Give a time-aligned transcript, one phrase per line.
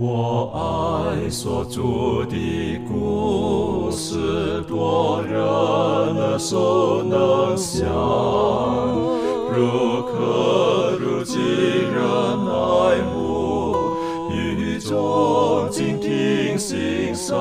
[0.00, 7.84] 我爱所著的故事，多人耳熟能详，
[9.52, 12.00] 如可如今人
[12.46, 13.74] 爱慕，
[14.30, 17.36] 语中静听欣赏，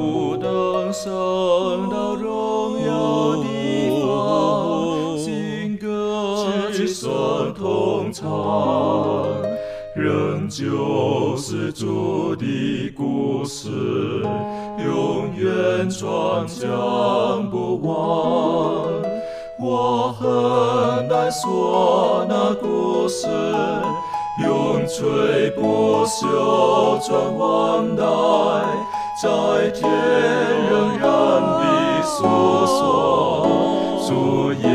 [0.00, 5.84] 不等升到荣耀地方，新歌
[6.72, 8.26] 齐声同唱。
[9.94, 10.64] 仍旧
[11.40, 13.70] 是主的故事，
[14.84, 17.94] 永远传讲不完。
[19.60, 23.28] 我很难说那故事，
[24.44, 28.02] 永垂不朽传万代，
[29.22, 29.88] 在天
[30.68, 31.08] 仍然
[31.40, 32.16] 的诉
[32.66, 33.46] 说
[34.08, 34.66] 主耶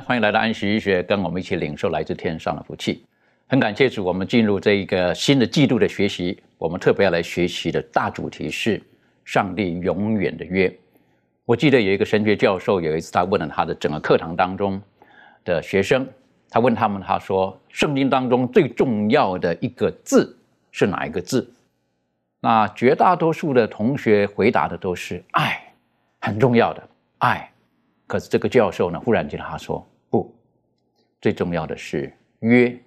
[0.00, 3.04] 欢迎来到安息医学，跟我们一起领受来自天上的福气。
[3.46, 8.82] 很感谢主，我们进入这一个新的季度的学习，我们特别要来学习的大主题是
[9.24, 10.74] 上帝永远的约。
[11.44, 14.80] 我记得有一个神学教授，有一次他问了他的整个课堂当中
[15.44, 16.08] 的学生，
[16.48, 20.34] 他问他们，他说：圣经当中最重要的一个字
[20.70, 21.52] 是哪一个字？
[22.40, 25.62] 那绝大多数的同学回答的都是爱，
[26.20, 26.82] 很重要的
[27.18, 27.51] 爱。
[28.12, 30.30] 可是这个教授呢，忽然间他说不，
[31.18, 32.78] 最重要的是约。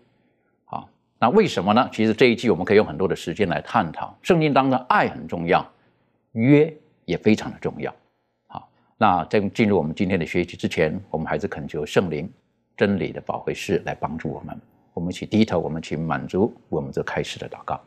[0.66, 1.90] 好，那为什么呢？
[1.92, 4.16] 其实这一季我们可以用很多的时间来探讨。
[4.22, 5.67] 圣经当中爱很重要，
[6.34, 6.72] 约
[7.06, 7.92] 也非常的重要。
[8.45, 12.32] 好，那在进入我们今天的学习之前，我们还是恳求圣灵
[12.78, 14.56] 真理的保惠师来帮助我们。
[14.94, 17.82] 我们一起低头，我们请满足我们这开始的祷告。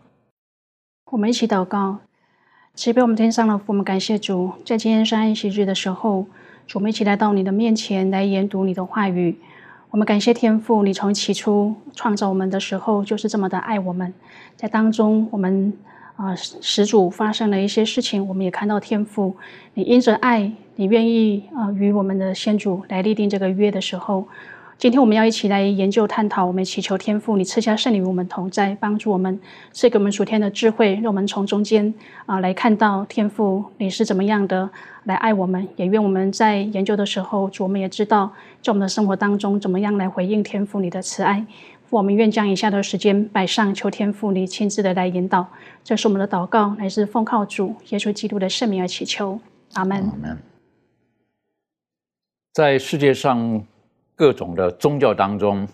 [1.12, 2.00] 我们一起祷告，
[2.74, 6.26] 慈悲我们天上的父，我们感谢主，在今天上安息日的时候，
[6.74, 9.36] 我们一起来到你的面前来研读你的话语。
[9.90, 14.12] 我们感谢天父，你从起初创造我们的时候就是这么的爱我们，
[14.54, 15.72] 在当中我们
[16.16, 19.34] 啊始祖发生了一些事情，我们也看到天父，
[19.72, 24.28] 你因着爱，你愿意啊与我们的先祖来立定这个约的时候。
[24.78, 29.40] 今天我们要一起来研究探讨，我们祈求天父，你赐下圣灵与我们同在，帮助我们，
[29.72, 31.92] 赐给我们属天的智慧，让我们从中间
[32.26, 34.70] 啊来看到天父你是怎么样的
[35.02, 35.66] 来爱我们。
[35.74, 41.44] 也愿我们在研究的时候，主我们也知道，在我们的生活当中怎么样来回应天父你的慈爱。
[41.90, 45.44] 我们愿将以下的时间摆上，求天父你亲自的来引导。
[45.82, 49.40] 这是我们的祷告，乃是奉靠主耶稣基督的圣名而祈求。
[49.72, 50.08] 阿门。
[52.52, 53.64] 在世界上
[54.18, 55.66] 各种的宗教当中，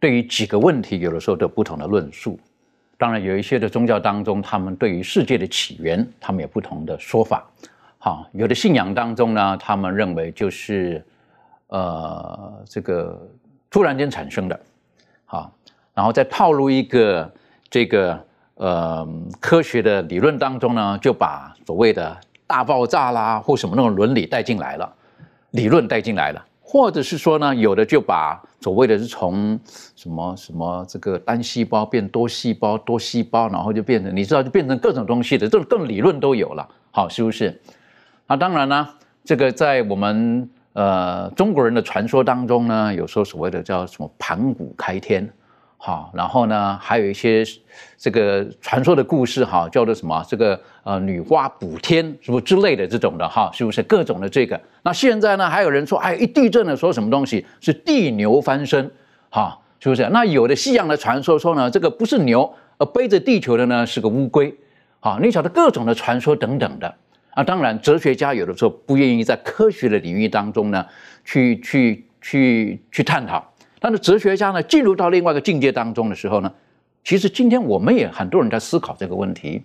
[0.00, 2.36] 对于几个问题，有的时候都有不同的论述。
[2.96, 7.48] 当然，有一些的宗教当中，他们对于世界的起源，他们有不同的说法。
[7.98, 11.00] 好，有的信仰当中呢，他们认为就是
[11.68, 13.16] 呃这个
[13.70, 14.60] 突然间产生的，
[15.24, 15.52] 好，
[15.94, 17.32] 然后再套入一个
[17.70, 18.20] 这个
[18.56, 19.08] 呃
[19.38, 24.92] 科学的理论当中呢，就把所谓的大爆炸啦或什么那种伦理带进来了，
[25.52, 26.44] 理论带进来了。
[26.70, 29.58] 或者是说呢，有的就把所谓的是从
[29.96, 37.58] 什么什么这个单细胞变多细胞，多细胞，然后就变成你知道就变成各种东西的，这种各种理论都有了，好，是不是？
[38.26, 38.86] 那当然呢，
[39.24, 45.26] 这个在我们呃中国人的传说当中呢，有时候所谓的叫什么盘古开天，
[45.80, 47.44] 好，然后呢还有一些
[47.96, 54.60] 这个传说的故事哈，叫做什么这个呃女娲补天什么之类的这种的哈，是不是各种的这个？
[54.82, 58.90] 那现在呢还有人说，哎，一地震的说什么东西是地牛翻身，
[59.30, 60.08] 哈，是不是？
[60.10, 64.52] 那有的西洋的传说说呢，这个不是牛，而背着地球的呢是个乌龟，
[64.98, 66.92] 好，你晓得各种的传说等等的。
[67.30, 70.84] 啊，当然，哲学家有的时候不愿意在科学的领域当中呢，
[71.24, 73.48] 去去去去探讨。
[73.80, 76.52] 但是哲学家呢，进入到另外一个境界当中的时候呢，
[77.04, 79.62] 其实今天我们也很多人在思考这个问题：，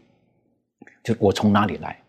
[1.04, 2.00] 就我从哪里来？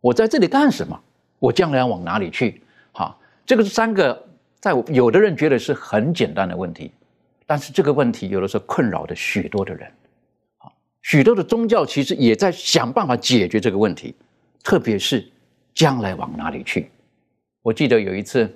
[0.00, 0.98] 我在这里干什么？
[1.38, 2.60] 我将来要往哪里去？
[2.92, 3.16] 哈，
[3.46, 4.20] 这个是三个，
[4.60, 6.90] 在有的人觉得是很简单的问题，
[7.46, 9.90] 但是这个问题有的时候困扰着许多的人。
[10.58, 10.70] 啊，
[11.02, 14.14] 许多的宗教其实也在想办法解决这个问题。
[14.64, 15.28] 特别是
[15.74, 16.88] 将来往哪里去？
[17.62, 18.48] 我记得有一次，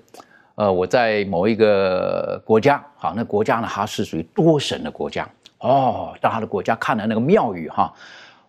[0.57, 6.15] 呃，我在某一个国家，好，那国家呢，它是属于多神的国家哦。
[6.19, 7.93] 到他的国家看了那个庙宇哈，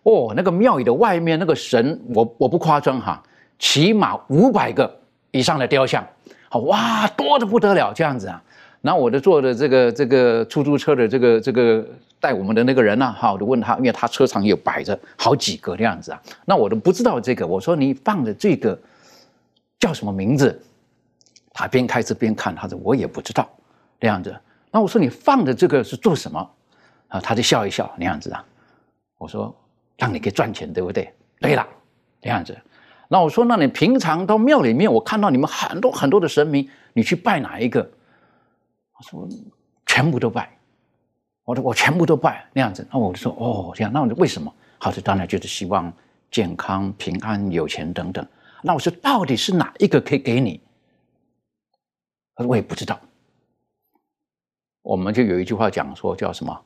[0.04, 3.22] 哦，那个庙宇的外面那个神，我我不夸张哈，
[3.58, 4.90] 起码五百个
[5.32, 6.02] 以上的雕像，
[6.48, 8.42] 好哇，多的不得了这样子啊。
[8.80, 11.84] 然后我的坐的这个这个出租车的这个这个
[12.18, 17.46] 带我们的那个人呢，哈，我就问他，因为他车上有摆着好几个这样子啊，那我都不知道这个。
[17.46, 18.78] 我说你放的这个
[19.78, 20.58] 叫什么名字？
[21.58, 23.48] 他边开车边看，他说我也不知道
[23.98, 24.32] 这样子。
[24.70, 26.50] 那我说你放的这个是做什么？
[27.08, 28.44] 啊，他就笑一笑那样子啊。
[29.16, 29.52] 我说
[29.96, 31.12] 让你可以赚钱，对不对？
[31.40, 31.66] 对了，
[32.20, 32.56] 这样子。
[33.08, 37.80] 那我说那你平常到庙里面，我看到你们很多很多的神明，你去拜哪一个？
[38.96, 39.28] 我说
[39.84, 40.48] 全部都拜。
[41.42, 44.54] 我说我全部都拜那样子，那我就说哦这样，那我就为什么？
[44.78, 45.92] 好，这当然就是希望
[46.30, 48.24] 健康、平安、有钱等等。
[48.62, 50.60] 那我说到底是哪一个可以给你？
[52.38, 52.98] 他说我也不知道。
[54.82, 56.64] 我们就有一句话讲说叫什么？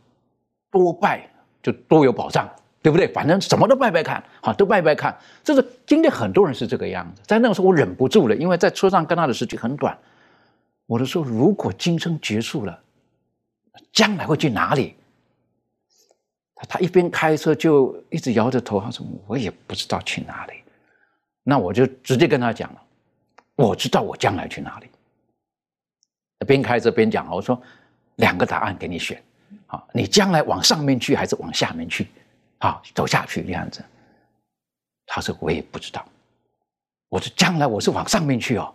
[0.71, 1.27] 多拜
[1.63, 2.47] 就多有保障，
[2.83, 3.09] 对不对？
[3.09, 5.19] 反正什么都拜拜看，好都拜拜看。
[5.43, 7.23] 这是今天很多人是这个样子。
[7.27, 9.99] 在那个时候我忍不住了，因为在车上跟他的时间很短。
[10.85, 12.79] 我就说，如果今生结束了。
[13.91, 14.95] 将来会去哪里？
[16.55, 20.53] 他他一边开车就一直摇着头，他说：“我也不知道去哪里。”
[21.43, 22.83] 那我就直接跟他讲了
[23.57, 24.87] ：“我知道我将来去哪里。”
[26.45, 27.61] 边开车边讲我说
[28.17, 29.23] ：“两个答案给你选，
[29.67, 32.09] 好，你将来往上面去还是往下面去？
[32.59, 33.85] 好，走下去这样子。”
[35.07, 36.05] 他说：“我也不知道。”
[37.09, 38.75] 我说：“将来我是往上面去哦，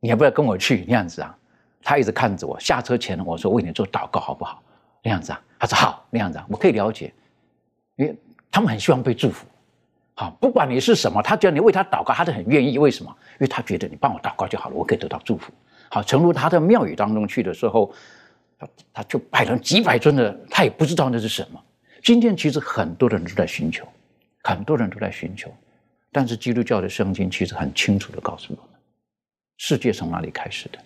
[0.00, 0.84] 你要不要跟我去？
[0.86, 1.36] 那样子啊？”
[1.86, 4.62] 他一直看着我，下车前我说为你做祷告好不好？
[5.02, 7.12] 那样子啊，他说好，那样子啊，我可以了解，
[7.96, 8.16] 因为
[8.50, 9.46] 他们很希望被祝福。
[10.14, 12.78] 好，不管你是什么，他只要你为他祷告，他都很愿意。
[12.78, 13.14] 为什么？
[13.32, 15.52] 因为他觉得你帮我祷告就好了，我可以得到祝福。
[15.94, 17.94] 好，诚如他的庙宇当中去的时候，
[18.58, 21.64] 他他就拜了几百尊的，他也不知道那是什么。
[22.02, 23.86] 今天其实很多人都在寻求，
[24.42, 25.54] 很多人都在寻求，
[26.10, 28.80] 但是基督教的圣经其实很清楚的告诉我们，
[29.58, 30.78] 世界从哪里开始的。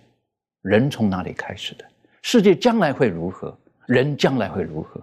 [0.60, 1.86] 人从哪里开始的？
[2.20, 3.58] 世界将来会如何？
[3.86, 5.02] 人将来会如何？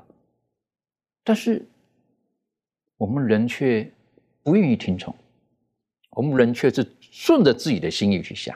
[1.23, 1.65] 但是
[2.95, 3.91] 我们人却
[4.43, 5.15] 不愿意听从，
[6.11, 8.55] 我们人却是顺着自己的心意去想。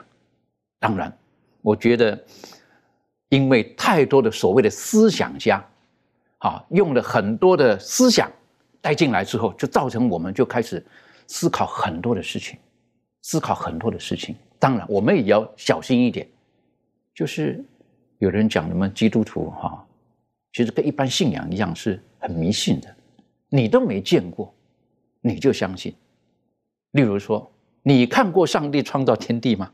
[0.78, 1.12] 当然，
[1.62, 2.18] 我觉得，
[3.28, 5.64] 因为太多的所谓的思想家，
[6.38, 8.30] 啊，用了很多的思想
[8.80, 10.84] 带进来之后，就造成我们就开始
[11.26, 12.58] 思考很多的事情，
[13.22, 14.34] 思考很多的事情。
[14.58, 16.26] 当然，我们也要小心一点。
[17.14, 17.62] 就是
[18.18, 19.86] 有人讲，什么基督徒哈，
[20.52, 22.94] 其实跟一般信仰一样，是很迷信的。
[23.48, 24.54] 你都没见过，
[25.20, 25.94] 你就相信。
[26.92, 27.50] 例如说，
[27.82, 29.70] 你看过上帝创造天地吗？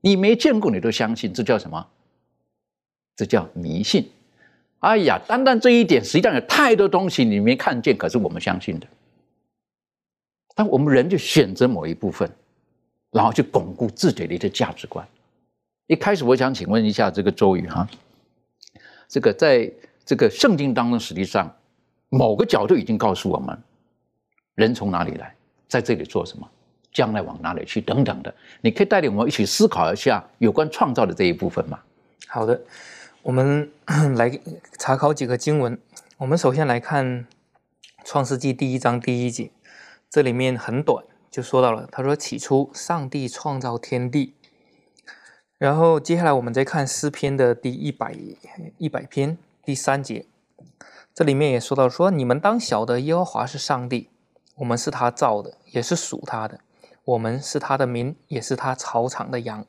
[0.00, 1.86] 你没见过，你都相信，这叫什么？
[3.16, 4.10] 这叫迷信。
[4.78, 8.86] 哎呀，单单这一点，实际上有太多东西你没看见，可是我们相信的。
[10.54, 12.30] 但我们人就选择某一部分，
[13.10, 15.06] 然后去巩固自己的一个价值观。
[15.86, 17.86] 一开始我想请问一下这个周瑜哈，
[19.06, 19.70] 这个在
[20.04, 21.54] 这个圣经当中，实际上
[22.08, 23.62] 某个角度已经告诉我们，
[24.54, 25.34] 人从哪里来，
[25.68, 26.50] 在这里做什么，
[26.92, 31.80] 将来往哪里去等等的，你可以带领我们一起思考一下有关创造的这一部分吗？
[32.26, 32.60] 好的，
[33.22, 33.70] 我们
[34.16, 34.38] 来
[34.78, 35.78] 查考几个经文。
[36.18, 37.26] 我们首先来看
[38.04, 39.50] 创世纪第一章第一节，
[40.10, 44.34] 这里面很短就说到了，他说起初上帝创造天地。
[45.58, 48.16] 然后接下来我们再看诗篇的第一百
[48.78, 50.24] 一百篇第三节，
[51.14, 54.08] 这里面也说到说你们当晓得耶和华是上帝，
[54.56, 56.60] 我们是他造的，也是属他的，
[57.10, 59.66] 我们是他的民，也是他草场的羊。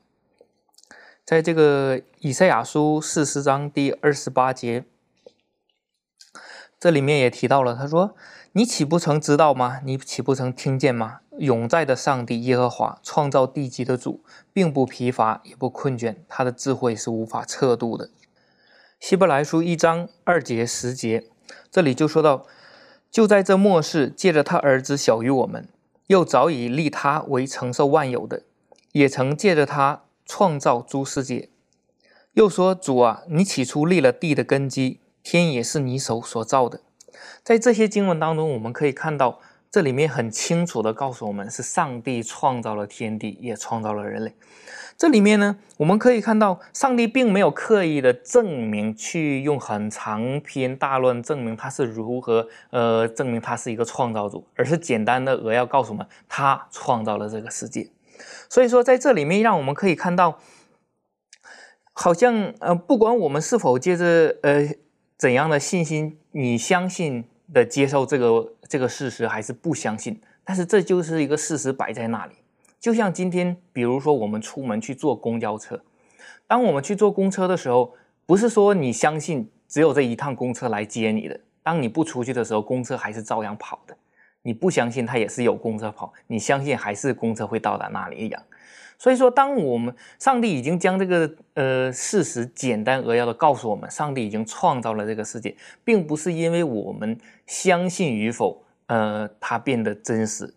[1.25, 4.85] 在这个以赛亚书四十章第二十八节，
[6.79, 8.15] 这里面也提到了，他说。
[8.53, 9.79] 你岂不曾知道吗？
[9.85, 11.21] 你岂不曾听见吗？
[11.39, 18.09] 永在的上帝耶和华，创造地基的主，并不疲乏，也不困倦，他的智慧是无法测度的。
[18.99, 21.29] 希伯来书一章二节十节，
[21.71, 22.45] 这里就说到，
[23.09, 25.69] 就在这末世，借着他儿子小于我们，
[26.11, 28.43] 又早已立他为承受万有的，
[28.91, 31.47] 也曾借着他创造诸世界。
[32.33, 36.81] 又说主啊，你起初立了地的根基，天也是你手所造的。
[37.41, 39.39] 在这些经文当中，我们可以看到，
[39.71, 44.33] 这里面很清楚的告诉我们，是上帝创造了天地，也创造了人类。
[44.97, 57.89] 这里面呢，我们可以看到，上帝并没有刻意的证明，去用很长篇大论证明他是如何，呃，证明他是一个创造主，而是简单的扼要告诉我们，他创造了这个世界。
[58.49, 60.37] 所以说，在这里面，让我们可以看到，
[61.93, 64.75] 好像，呃，不管我们是否借着，呃。
[65.17, 66.17] 怎样的信心？
[66.31, 70.17] 你相信的接受这个这个事实，还是不相信？
[70.45, 72.35] 但是这就是一个事实摆在那里。
[72.79, 75.83] 就像今天，比如说我们出门去坐公交车，
[76.47, 77.93] 当我们去坐公车的时候，
[78.25, 81.37] 不是说你相信只有这一趟公车来接你的。
[81.61, 83.97] 当你不出去的时候，公车还是照样跑的。
[84.41, 88.41] 你不相信它也是有公车跑，你相信还是公车会到达那里一样。
[89.01, 97.17] 所以说，当我们上帝已经将这个呃事实简单扼要的告诉我们，上帝已经创造了这个世界，并不是因为我们
[97.47, 100.53] 相信与否，呃，它变得真实。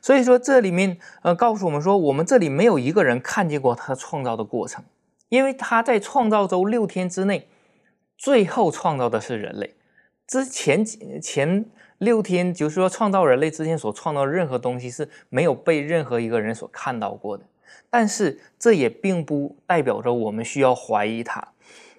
[0.00, 4.82] 所以说，这里面呃告诉我们说，我们这里没有一个人看见过他创造的过程，
[5.28, 7.46] 因为他在创造周六天之内，
[8.16, 9.74] 最后创造的是人类。
[10.26, 10.82] 之前
[11.20, 11.66] 前
[11.98, 17.44] 六天，就是说创造人类之前所创造任何东西是没有被任何一个人所看到过的。
[17.90, 21.48] 但是这也并不代表着我们需要怀疑他。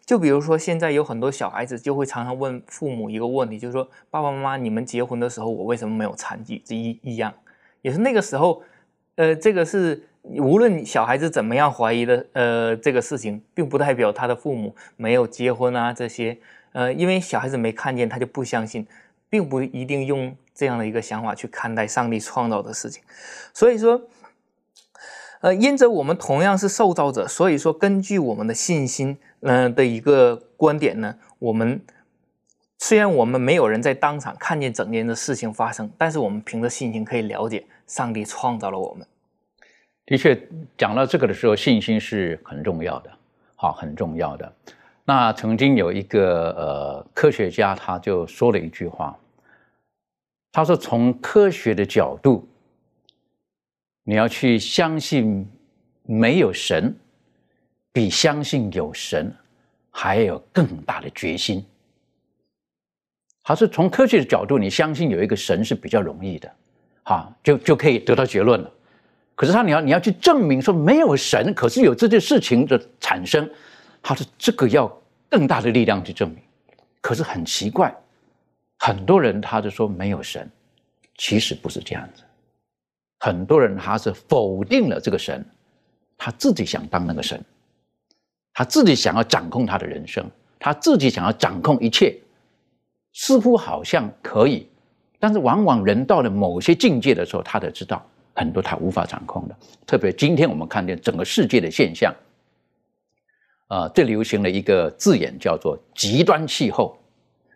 [0.06, 7.34] 就比如说，现在有很多小孩子就会常常问父母一个问题，就是说：“爸爸妈妈，你们结婚的时候，我为什么没有残疾？”这一一样，
[7.82, 8.62] 也是那个时候，
[9.16, 16.38] 呃，这个是无论小孩子怎么样怀疑的，呃，这个事情并不代表他的父母没有结婚啊这些。
[16.74, 18.86] 呃，因为小孩子没看见，他就不相信，
[19.30, 23.02] 并不一定用这样的一个想法去看待上帝创造的事情。
[23.54, 24.02] 所以说，
[25.44, 31.82] 呃，因着我们同样是受造者，所以说根据我们的信心，嗯的一个观点呢，我们
[32.80, 39.06] 虽然我们没有人在当场看见整件的事情发生，但是我们凭着信心可以了解上帝创造了我们。
[40.06, 40.48] 的确，
[40.78, 43.12] 讲到这个的时候，信心是很重要的，
[43.58, 44.54] 好，很重要的。
[45.04, 49.14] 那曾经有一个呃科学家，他就说了一句话，
[50.54, 52.48] 他说：“从科学的角度，
[54.04, 55.48] 你要去相信
[56.04, 56.96] 没有神，
[57.92, 59.34] 比相信有神
[59.90, 61.66] 还有更大的决心。”
[63.44, 66.50] 他说：“从科学的角度，你相信有一个神是比较容易的，
[67.04, 68.72] 哈，就就可以得到结论了。
[69.36, 73.50] 可是他你要你要去证明说没有神，可是有这件事情的产生。”
[74.02, 74.88] 他说：“这个要
[75.30, 76.40] 更大的力量去证明，
[77.02, 77.94] 可是很奇怪，
[78.80, 80.50] 很多人他就说没有神，
[81.18, 82.24] 其实不是这样子。
[83.24, 85.46] 很多人他是否定了这个神，
[86.18, 87.42] 他自己想当那个神，
[88.54, 92.20] 他自己想要掌控他的人生，他自己想要掌控一切，
[93.14, 94.68] 似乎好像可以，
[95.20, 99.56] 但是往往人到了某些境界的时候，他才知道很多他无法掌控的。
[99.88, 102.14] 特别今天我们看见整个世界的现象。”
[103.70, 107.00] 啊，最流行的一个字眼叫做极端气候，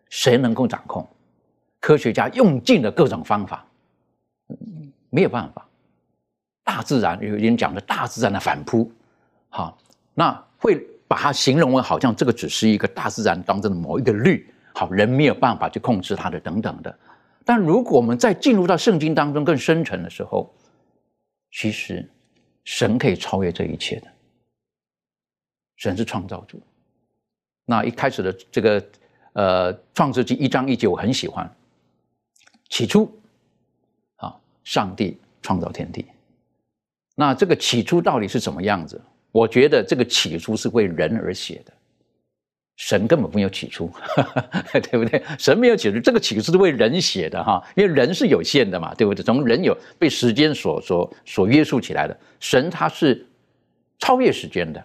[0.07, 1.05] 谁能够掌控？
[1.81, 3.67] 科学家用尽了各种方法，
[5.17, 5.67] 没有办法。
[6.63, 8.91] 大自然有人讲的大自然的反扑，
[9.49, 9.75] 好，
[10.13, 16.95] 那会把它形容为好像这个只是一个大自然当中的某一个律，好，人没有办法去控制它的等等的。
[17.43, 20.53] 但如果我们在进入到圣经当中更深沉的时候，
[21.51, 22.07] 其实
[22.63, 24.07] 神可以超越这一切的。
[25.77, 26.61] 神是创造主。
[27.65, 28.85] 那一开始的这个
[29.33, 31.49] 呃《创世纪》一章一节我很喜欢。
[32.69, 33.09] 起初，
[34.67, 36.05] 上帝创造天地。
[37.15, 39.01] 那这个起初到底是什么样子？
[39.31, 41.71] 我觉得这个起初是为人而写的。
[42.75, 43.89] 神根本没有起初，
[44.91, 45.23] 对不对？
[45.39, 49.23] 神没有起初，这个起初是为人写的哈，因为人是有限的嘛，对不对？
[49.23, 53.25] 从人有被时间所所所约束起来的，神他是
[53.99, 54.83] 超越时间的。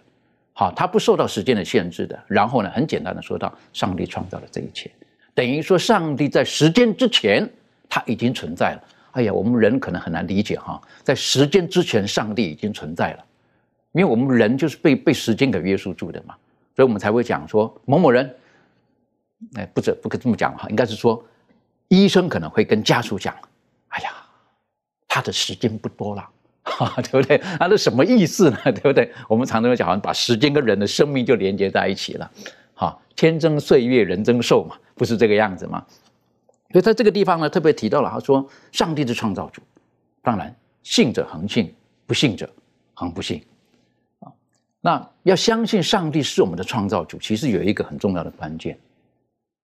[0.53, 2.17] 好，他不受到时间的限制的。
[2.25, 4.89] 然后呢，很简单的说到，上帝创造了这一切，
[5.33, 7.47] 等于说上帝在时间之前
[7.89, 8.83] 他已经存在了。
[9.13, 13.25] 哎呀，我们人可能很难理解哈，在时间之前上帝已经存在了，
[13.93, 16.35] 因为我们人就是被被时间给约束住的嘛，
[16.75, 18.35] 所以我们才会讲说某某人，
[19.55, 21.23] 哎，不这不可这么讲哈，应该是说
[21.87, 23.33] 医生可能会跟家属讲，
[23.89, 24.11] 哎呀，
[25.07, 26.29] 他的时间不多了。
[26.65, 27.39] 哈， 对不对？
[27.59, 28.57] 那是什么意思呢？
[28.71, 29.11] 对不对？
[29.27, 32.31] 我们常常讲，把时间跟人的生命就连接在一起了。
[32.73, 35.85] 哈，天增岁月，人增寿嘛，不是这个样子吗？
[36.73, 39.61] 所以在这个地方呢，特别提到了，他说，上帝是创造主，
[40.23, 41.71] 当然信者恒信，
[42.07, 42.51] 不信者
[42.95, 43.45] 恒不信。
[44.19, 44.33] 啊，
[44.81, 48.75] 那要相信上帝是我们的创造主，其实有一个很重要的关键。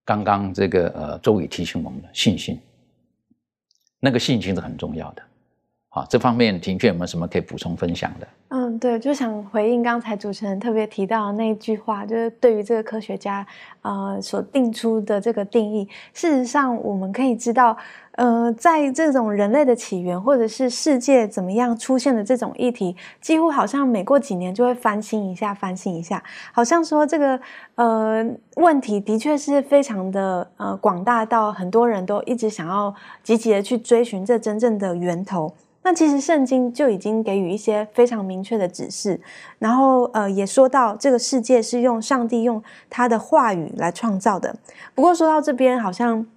[0.05, 2.59] 刚刚这个呃，周宇提醒我们的信心，
[3.99, 5.23] 那个信心是很重要的。
[5.91, 8.27] 好，这方面庭俊有没有什么可以补充分享的？
[8.49, 13.45] 嗯，对，就想回应刚才主持人特别提到的那一句话，就是对于这个科学家
[13.81, 15.89] 呃所定出的这个定义。
[16.13, 17.75] 事实上，我们可以知道，
[18.11, 27.39] 呃，在这种人类的起源或者是世界怎么样出现的这种议题，几乎好像每过几年就会翻新一下，翻新一下，好像说这个
[27.75, 28.23] 呃
[28.57, 32.93] 问题的确是非常的呃广大到很多人都一直想要
[33.23, 35.51] 积极的去追寻这真正的源头。
[35.89, 39.19] 那其实圣经就已经给予一些非常明确的指示，
[39.57, 44.55] 然后呃也说到这个世界是用上帝用他的话语来创造的。
[44.93, 46.27] 不过说到这边，好像。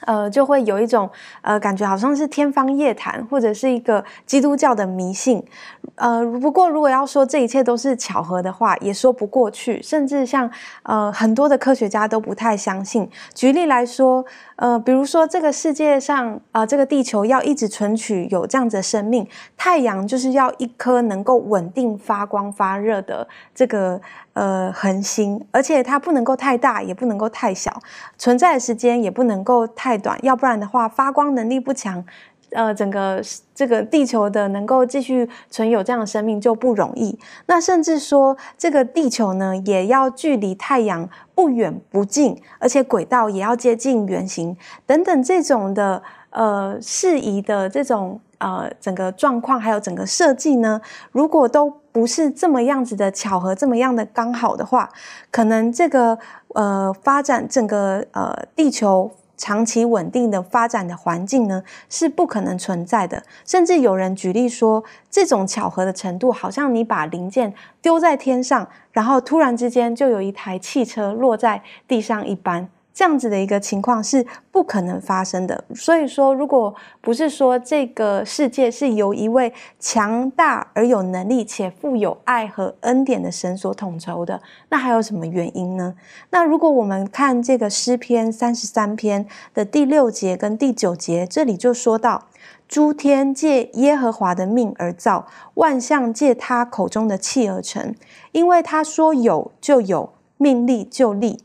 [0.00, 1.08] 呃，就会有一种
[1.40, 5.42] 呃感觉，好像是天方夜谭，或者是一个基督教的迷信。
[5.94, 9.80] 呃，不过如果要说这一切都是巧合的话，也说不过去。
[9.82, 10.50] 甚至像
[10.82, 13.08] 呃很多的科学家都不太相信。
[13.34, 14.24] 举例来说，
[14.56, 24.00] 呃，比如说这个世界上啊，这个地球要一直存取有这样子的生命，太阳就是要一颗能够稳定发光发热的这个。
[24.34, 27.80] 呃，恒星，而且它不能够太大，也不能够太小，
[28.18, 32.04] 存在的时间也不能够太短，要不然的话，发光能力不强，
[32.50, 33.22] 呃，整个
[33.54, 37.16] 这个地球的能够继续存有这样的生命就不容易。
[37.46, 48.20] 那甚至说，这个地球呢，也要距离太阳不远不近，而且轨道也要接近圆形等等这种的呃适宜的这种。
[48.38, 50.78] 呃，整个状况还有整个设计呢，
[51.12, 54.90] 如果都不是这么样子的巧合，这么样的刚好的话，
[55.30, 63.22] 可能这个呃发展整个呃地球长期稳定的发展的环境呢，是不可能存在的。
[63.46, 72.68] 甚至有人举例说，这种巧合的程度，好像你把零件丢在天上，然后突然之间就有一台汽车落在地上一般。
[72.94, 75.64] 这样子的一个情况是不可能发生的。
[75.74, 85.94] 所以说，如果不是说这个世界是由一位强大而有能力且富有爱和恩典的神所统筹的，那还有什么原因呢？
[86.30, 92.28] 那如果我们看这个诗篇三十三篇的第六节跟第九节，这里就说到：
[92.68, 97.92] 诸天借耶和华的命而造，万象借他口中的气而成，
[98.30, 101.40] 因为他说有就有，命立就立。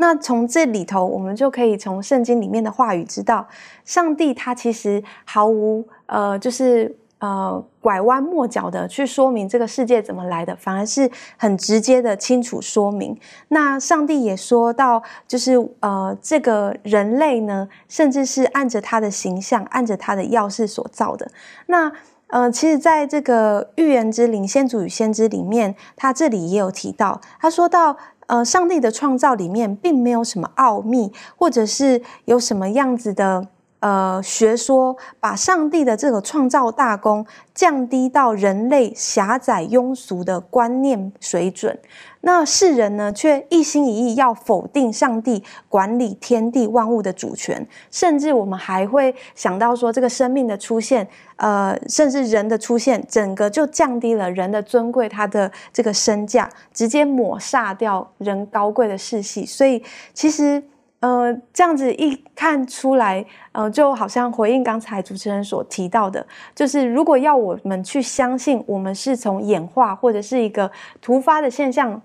[0.00, 3.46] 那从这里头，我们就可以从圣经里面的话语知道，
[3.84, 13.14] 上帝他其实毫无呃，就是呃拐弯抹角的去说明这个世界怎么来的，反而是很直接的清楚说明。
[13.48, 21.30] 那上帝也说到，就是呃这个人类呢，甚至是按着他的形象，按着他的样式所造的。
[21.66, 21.92] 那
[22.28, 27.98] 呃，其实在这个预言之灵、先祖与先知里面，他这里也有提到，他说到。
[28.30, 33.48] 呃，上帝的创造里面并没有什么奥秘，或者是有什么样子的
[33.80, 41.78] 呃学说，把上帝的这个创造大功降低到人类狭窄庸俗的观念水准。
[42.22, 59.46] 那世人呢，却一心一意要否定上帝管理天地万物的主权，甚至我们还会想到说，这个生命的出现，呃，甚至人的出现，整个就降低了人的尊贵，他的这个身价，直接抹煞掉人高贵的世系。
[59.46, 60.62] 所以，其实，
[61.00, 70.70] 呃，这样子一看出来，呃，就好像回应刚才主持人所提到的，就是如果要我们去相信，我们是从演化或者是一个
[71.02, 72.00] 突发的现象。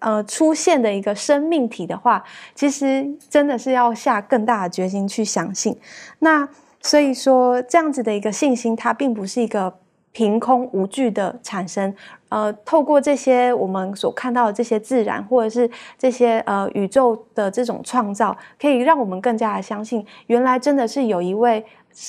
[0.00, 2.22] 呃，出现的一个生命体的话，
[2.54, 5.74] 其实真的是要下更大的决心去相信。
[6.18, 6.46] 那
[6.82, 9.72] 所以说，这样子的一个信心，它并不是一个
[10.16, 11.94] 凭空无据的产生。
[12.30, 21.62] 呃，透过这些我们所看到的这些自然，或者是这些呃宇宙的这种创造，可以让我们更加的相信，原来真的是有一位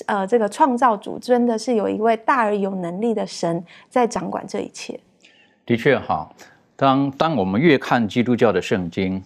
[0.06, 4.98] 呃这个创造主，真的是有一位大而有能力的神在掌管这一切。
[5.65, 6.30] 的确，哈。
[6.78, 9.22] 当当我们越看基督教的圣经，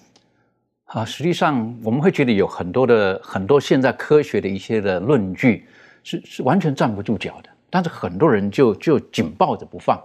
[0.86, 5.68] 啊，实际上我们会觉得有很多的很多现在科学的一些的论据
[6.02, 10.00] 是是完全站不住脚的，但是很多人就就紧抱着不放，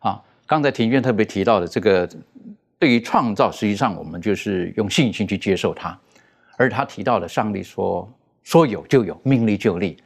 [0.00, 2.06] 啊，刚才庭院特别提到的这个，
[2.78, 5.98] 对于创造，实际上我们就是用信心去接受它，
[6.58, 9.96] 而他提到的上帝说说有就有，命立就立。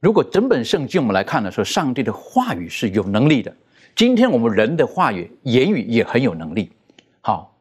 [0.00, 3.52] 如果整本圣经我们来看的时候，上帝的话语是有能力的。
[3.96, 6.70] 今天我们人的话语、言语也很有能力。
[7.20, 7.52] 好，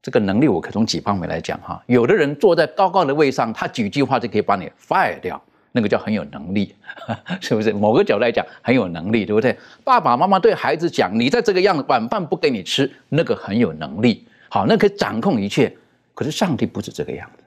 [0.00, 1.82] 这个能力我可从几方面来讲哈。
[1.86, 5.40] 有的人坐在高高的位上，他几句话就可以把你 fire 掉，
[5.76, 6.72] 那个叫很有能力，
[7.42, 7.72] 是不是？
[7.72, 9.58] 某个角度来讲很有能力，对不对？
[9.82, 14.24] 爸爸妈妈对孩子讲：“你在这个样子，晚饭不给你吃。”那个很有能力。
[14.48, 15.76] 好，那可以掌控一切。
[16.14, 17.42] 可是上帝不是这个样子，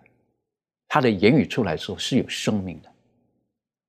[0.90, 2.90] 他的言语出来说是有生命的，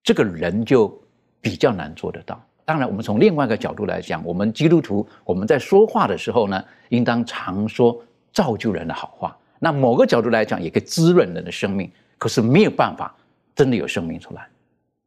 [0.05, 0.97] 这个人就
[1.41, 2.41] 比较难做得到。
[2.65, 8.01] 当然，我们从另外一个角度来讲，我们基督徒我们在说话的时候呢，应当常说
[8.33, 9.37] 造就人的好话。
[9.59, 11.91] 那某个角度来讲，也可以滋润人的生命。
[12.19, 13.15] 可是没有办法
[13.59, 14.47] 真的有生命出来。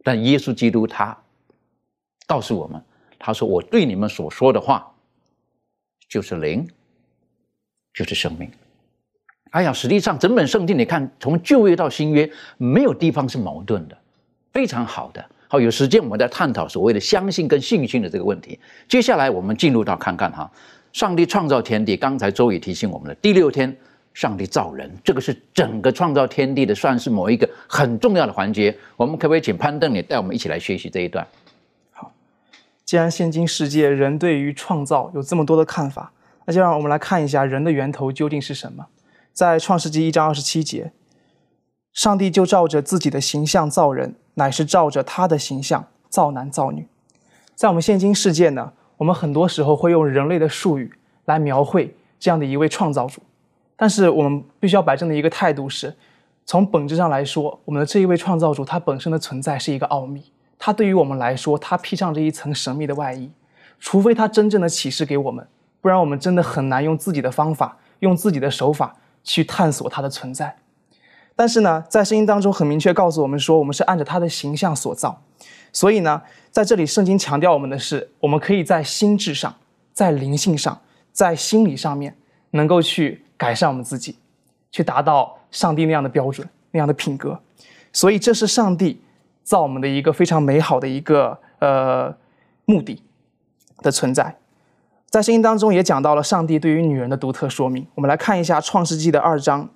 [0.03, 1.17] 但耶稣基督他
[2.27, 2.83] 告诉我们，
[3.17, 4.93] 他说：“我对你们所说的话，
[6.09, 6.67] 就是灵，
[7.93, 8.51] 就是生命。”
[9.51, 13.97] 哎呀，实际上整本圣经，你看从旧约到新约，没有地方是矛盾的，
[14.51, 15.25] 非常好的。
[15.47, 18.59] 好，有时间我们再探讨所谓的相信跟信心的这个问题。
[18.89, 20.51] 接下来我们进入到看看哈，
[20.91, 23.77] 上帝创造天地，刚才周宇提醒我们的第六天，
[24.13, 28.75] 上帝造人，这个是整个创造天地的算是某一个很重要的环节。
[28.97, 31.25] 我们可不可以请潘邓也带我们一起来学习这一段？
[31.91, 32.11] 好，
[32.85, 36.11] 既然现今世界人对于创造有这么多的看法，
[36.45, 38.87] 那就让我们来看一下人的源头究竟是什么。
[39.33, 40.91] 在创世纪一章二十七节，
[41.93, 44.15] 上帝就照着自己的形象造人。
[44.35, 46.87] 乃是照着他的形象造男造女，
[47.53, 50.89] 在我们现今世界呢，我们很多时候会用人类的术语
[51.25, 53.21] 来描绘这样的一位创造主，
[53.81, 55.91] 但是我们必须要摆正的一个态度是，
[56.45, 60.21] 从本质上来说，我们的这一位创造主他本身的存在是一个奥秘，
[60.59, 63.31] 他对于我们来说，他披上这一层神秘的外衣，
[63.79, 65.47] 除非他真正的启示给我们，
[65.81, 70.55] 不然我们真的很难用自己的方法，用自己的手法去探索他的存在。
[71.35, 75.19] 但是呢，在圣经当中很明确告诉我们说，我们是按照他的形象所造。
[75.73, 79.55] 所以呢，在这里圣经强调我们的是，我们可以在心智上、
[79.91, 80.79] 在灵性上、
[81.11, 82.15] 在心理上面，
[82.51, 84.19] 能够去改善我们自己，
[84.71, 87.39] 去达到上帝那样的标准、那样的品格。
[87.91, 89.01] 所以这是上帝
[89.41, 92.15] 造我们的一个非常美好的一个呃
[92.65, 93.01] 目的
[93.79, 94.37] 的存在。
[95.09, 97.87] 在圣经当中也讲到了上帝对于女人的独特说明。
[97.95, 99.67] 我们来看一下创世纪的二章。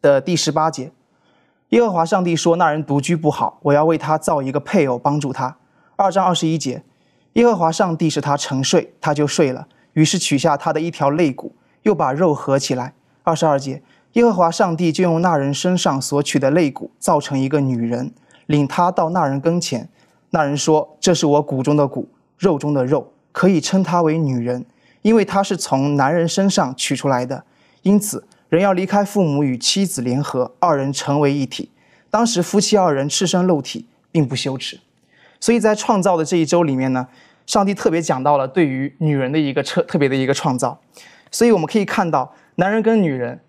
[0.00, 0.90] 的第十八节，
[1.68, 5.56] 耶和华上帝说：“那人独居不好，我要为他造一个配偶帮助他。”
[5.94, 6.82] 二章二十一节，
[7.34, 12.94] 耶和华上帝使他沉睡，他就睡了，于是取下他的一条肋骨，又把肉合起来。
[13.22, 18.12] 二十二节，耶和华上帝就用那人身上所取的肋骨造成一个女人，
[18.46, 19.88] 领他到那人跟前。
[20.30, 24.64] 那人说：“这是我骨中的骨，肉中的肉，可以称她为女人，
[25.02, 27.44] 因为她是从男人身上取出来的。”
[27.82, 28.26] 因此。
[28.52, 31.70] 人要离开父母与妻子联合，二人成为一体。
[32.10, 34.78] 当时夫妻二人赤身露体，并不羞耻。
[35.40, 37.08] 所以在创造的这一周里面呢，
[37.46, 40.78] 上帝特别讲到了对于女人的一个特特别的一个创造。
[41.32, 43.40] 所以我们可以看到，男人跟女人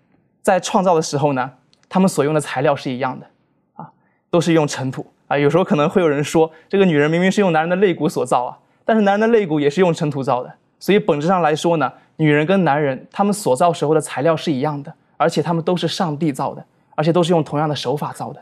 [0.42, 1.52] 在创造的时候呢，
[1.88, 3.26] 他们所用的材料是一样的，
[3.74, 3.88] 啊，
[4.30, 5.38] 都是用尘土啊。
[5.38, 10.52] 有时候可能会有人说，这个女人明明是用男人的肋骨所造啊，但是男人的肋骨也是用尘土造的。
[10.80, 11.92] 所以本质上来说呢。
[12.16, 18.40] 女人跟男人，他们所造时候的材料是一样的，而且他们都是上帝造的，而且都是用同样的手法造的。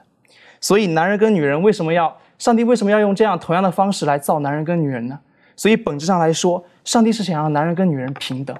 [0.61, 2.15] 所以，男人跟女人为什么要？
[2.39, 5.19] 上帝为什么要用这样同样的方式来造男人跟女人呢？
[5.57, 8.55] 所以，本质上来说，上帝是想让男人跟女人平等。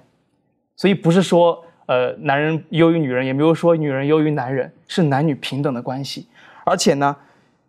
[0.83, 6.27] 所以，不是说呃男人优于女人，也没有说女人优于男人，是男女平等的关系。
[6.65, 7.15] 而且呢，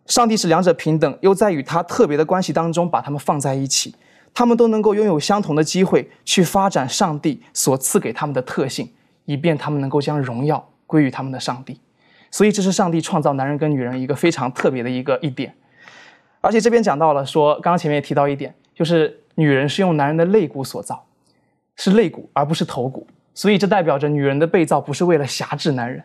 [0.06, 3.94] 上帝是两者平等，又在与他特别的关系当中把他们放在一起。
[4.34, 8.90] 他们都能够拥有相同的机会去发展上帝所赐给他们的特性，
[9.26, 11.78] 以便他们能够将荣耀归于他们的上帝。
[12.32, 15.54] 所以，这是上帝创造男人跟女人一个非常特别的一个一点。
[16.40, 21.06] 而且这边讲到了说，刚刚前面也提到一点，就是女人是用男人的肋骨所造，
[21.76, 23.06] 是肋骨而不是头骨。
[23.34, 26.02] 所以这代表着女人的被造不是为了辖制男人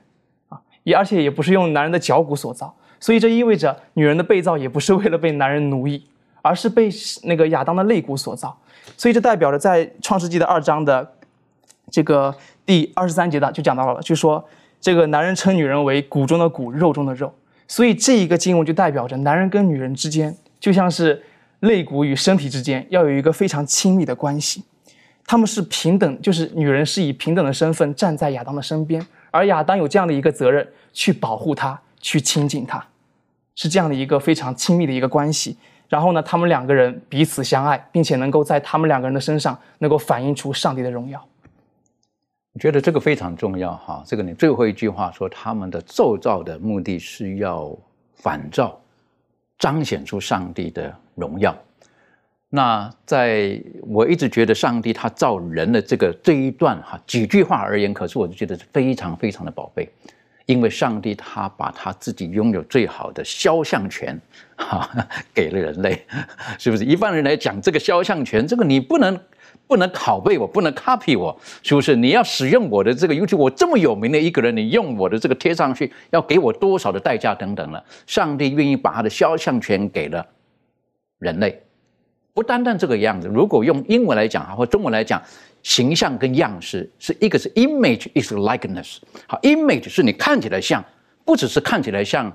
[0.50, 2.76] 啊，也而且也不是用男人的脚骨所造。
[3.00, 6.06] 所以这意味着女人的被造也不是为了被男人奴役。
[6.42, 6.90] 而是被
[7.24, 8.58] 那个亚当的肋骨所造，
[8.96, 11.06] 所以这代表着在创世纪的二章的
[11.92, 12.34] 这个
[12.66, 14.44] 第二十三节的就讲到了，就说
[14.80, 17.32] 这个男人称女人为骨中的骨，肉中的肉。
[17.68, 21.22] 所以这一个经文就代表着男人跟女人之间就像是
[21.60, 24.64] 肋骨与身体之间要有一个非常亲密的关系，
[25.30, 32.84] 他们是平等，就是女人是以平等的身份站在亚当的身边，而亚当有这样的一个责任去保护她，去亲近她，
[33.54, 35.56] 是这样的一个非常亲密的一个关系。
[35.88, 41.24] 然后呢，他们两个人彼此相爱，并且能够在他们两个人的身上能够反映出上帝的荣耀。
[42.54, 44.02] 我觉得这个非常重要哈。
[44.08, 47.72] 这个你最后一句话说，他们的奏造的目的是要
[48.16, 48.82] 反照、
[49.60, 51.56] 彰显出上帝的荣耀。
[52.50, 59.88] 那在我一直觉得上帝他造人的这个这一段哈几句话而言，可是我就觉得是非常非常的宝贝。
[60.48, 64.20] 因为上帝他把他自己拥有最好的肖像权，
[64.56, 64.90] 哈，
[65.32, 66.04] 给了人类，
[66.58, 66.84] 是不是？
[66.84, 69.16] 一般人来讲，这个肖像权，这个你不能
[69.68, 71.96] 不能拷贝我，不能 copy 我，是不是？
[71.96, 77.86] 你要使用我的这个尤其我这么有名的一个人，你用我的这个贴上去，要给我多少的代价等等了？
[78.08, 80.26] 上帝愿意把他的肖像权给了
[81.20, 81.62] 人类，
[82.40, 83.28] 不单单这个样子。
[83.28, 85.22] 如果用英文来讲啊，或中文来讲。
[85.62, 90.82] 形象跟样式是一个是 image is likeness，好，image 是你看起来像，
[91.26, 92.34] 不只是看起来像，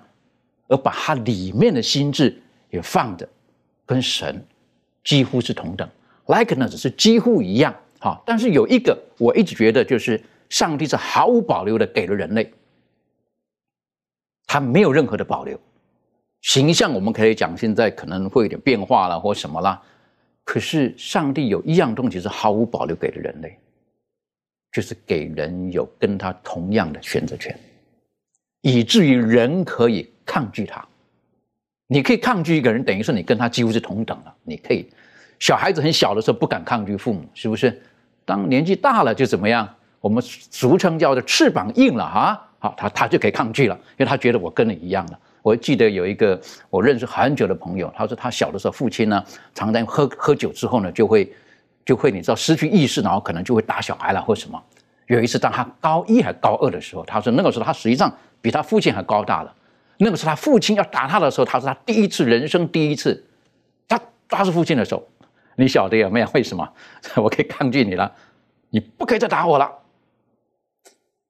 [0.69, 2.39] 而把它里面的心智
[2.69, 3.27] 也放的
[3.87, 4.47] 跟神
[5.05, 5.89] 几乎是同等
[6.27, 12.53] ，likeness 是几乎一样，好，但是有一个我一直觉得就是上帝是毫无保留的给了人类，
[14.47, 15.59] 他没有任何的保留，
[16.43, 19.81] 形象我们可以讲现在可能会有点变化了或什么啦，
[20.45, 23.59] 可是上帝有一样东西是毫无保留给了人类，
[24.71, 27.59] 就是给人有跟他同样的选择权，
[28.61, 30.87] 以至于人可以抗拒他。
[31.87, 34.35] 你可以抗拒一个人，等于是你跟他几乎是同等了。
[34.43, 34.89] 你可以，
[35.39, 37.81] 小孩子很小的时候不敢抗拒父母，是不是？
[38.25, 39.69] 当年纪大了就怎么样？
[40.01, 45.21] 我们俗称叫做翅膀硬了啊，好，他他就可以抗拒了，因为他觉得我跟你一样了。
[45.45, 49.23] 我记得有一个我认识很久的朋友，他说他小的时候父亲呢，
[49.55, 51.31] 常常喝喝酒之后呢，就会
[51.85, 54.59] 就会你知道失去意识，然后可能就会打小孩了或什么。
[55.07, 59.55] 有一次当他高一还高二的时候，他说那个时候他实际上比他父亲还高大了。
[59.99, 63.23] 那个是他父亲要打他的时候，他说他第一次人生第一次，
[63.87, 65.07] 他抓住父亲的手，
[65.57, 66.29] 你晓得有没有？
[66.33, 66.67] 为什么？
[67.23, 68.11] 我可以抗拒你了，
[68.71, 69.71] 你不可以再打我了。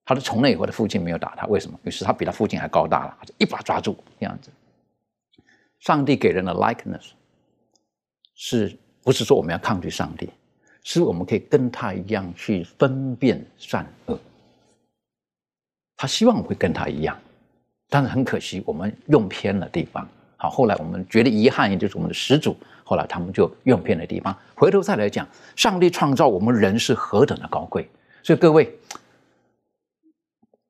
[0.07, 1.79] 他的：“从那以后，的父亲没有打他，为什么？
[1.83, 4.51] 于是他比他父亲还高大了，他就一把抓住这样子。
[5.81, 7.13] 上帝给人的 likeness，
[8.35, 10.29] 是不是说我们要抗拒上帝？
[10.83, 14.19] 是我们可以跟他一样去分辨善恶。
[15.97, 17.19] 他希望我会跟他一样，
[17.89, 20.07] 但是很可惜，我们用偏了地方。
[20.37, 24.37] 好，后来我们觉得遗憾，也就是我们的始祖，后来他们就用偏了地方。
[24.55, 27.89] 回头再来讲，上帝创造我们人是何等的高贵，
[28.23, 28.71] 所以各位。”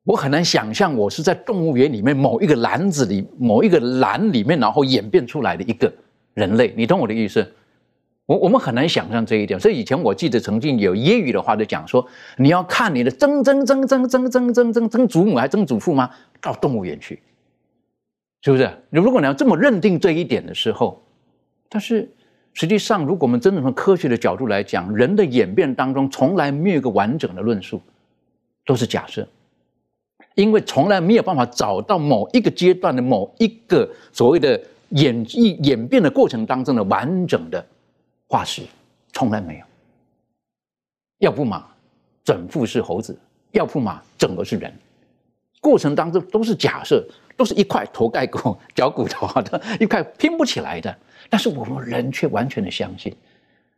[0.05, 5.91] 我很难想象，我是在动物园里面某一个篮子里、某一个篮里面，然后演变出来的一个
[6.35, 6.71] 人类。
[6.77, 7.45] 你懂我的意思？
[8.27, 9.59] 我我们很难想象这一点。
[9.59, 12.05] 所以以前我记得曾经有揶揄的话就讲说：
[12.37, 16.07] 你要看你的曾曾曾曾曾曾曾曾曾祖母还曾祖父吗？
[16.39, 17.19] 到动物园去，
[18.43, 18.69] 是不是？
[18.91, 21.01] 你如果你要这么认定这一点的时候，
[21.67, 22.07] 但是
[22.53, 27.81] 实际上，如果我们真的从科学的角度来讲，人的演变当中从来没有一个完整的论述，
[28.67, 29.27] 都是假设。
[30.35, 37.65] 因为从来没有办法找到某一个阶段的某一个所谓的演绎演变的过程当中的完整的
[38.27, 38.61] 化石，
[39.13, 39.65] 从来没有。
[41.19, 41.65] 要不嘛，
[42.23, 43.13] 整副是猴子；
[43.51, 44.73] 要不嘛，整个是人。
[45.61, 47.03] 过程当中都是假设，
[47.37, 50.93] 都是一块头盖骨、脚骨头的 一块拼不起来的。
[51.29, 53.15] 但是我们人却完全的相信，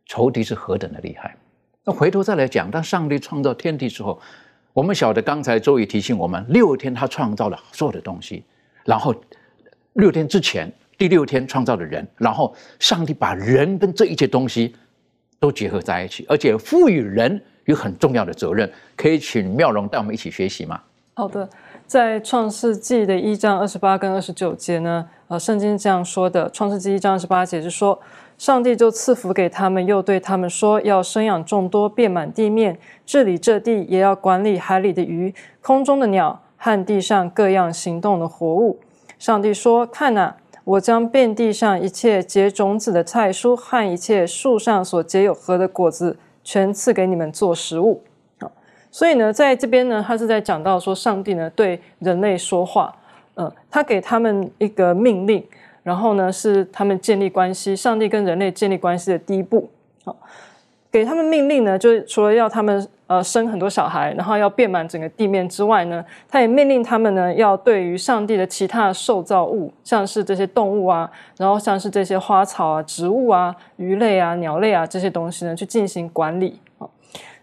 [0.08, 1.38] 仇敌是何等的厉害。
[1.84, 4.20] 那回头再来讲，当上帝创造天地之后。
[4.78, 8.44] 我们晓得，刚才周瑜提醒我们，六天他创造了所有的东西，
[8.86, 9.12] 然后
[9.94, 14.76] 六天之前，第六天创造的人，然后上帝把人跟这一切东西
[15.40, 18.72] 都结合在一起，而且赋予人有很重要的责任。
[18.96, 20.80] 可以请妙容带我们一起学习吗？
[21.16, 21.50] 好的，
[21.88, 28.00] 在创世纪的一章二十八跟二十九节呢，呃，圣经这样说的，创世纪一章二十八节是说。
[28.38, 38.80] 上帝就赐福给他们，又对他们说：“要生养众多，遍满地面，治理这地，也要管理海里的鱼、空中的鸟和地上各样行动的活物。”
[39.18, 48.04] 上帝说：“看哪，我将遍地上一切结种子的菜蔬和一切树上所结有核的果子，全赐给你们做食物。”
[48.40, 48.52] 好，
[48.92, 52.96] 所以呢，在这边呢，他是在讲到说，上帝呢对人类说话，
[53.34, 55.44] 嗯，他给他们一个命令。
[55.88, 59.70] 然后呢，是他们建立关系，上帝跟人类建立关系的第一步。
[60.04, 60.14] 好，
[60.92, 76.60] 给他们命令呢，就是除了要他们呃生很多小孩，然后要遍满整个地面之外呢，他也命令他们呢，要对于上帝的其他受造物，像是这些动物啊，然后像是这些花草啊、植物啊、鱼类啊、鸟类啊这些东西呢，去进行管理。
[76.78, 76.92] 好，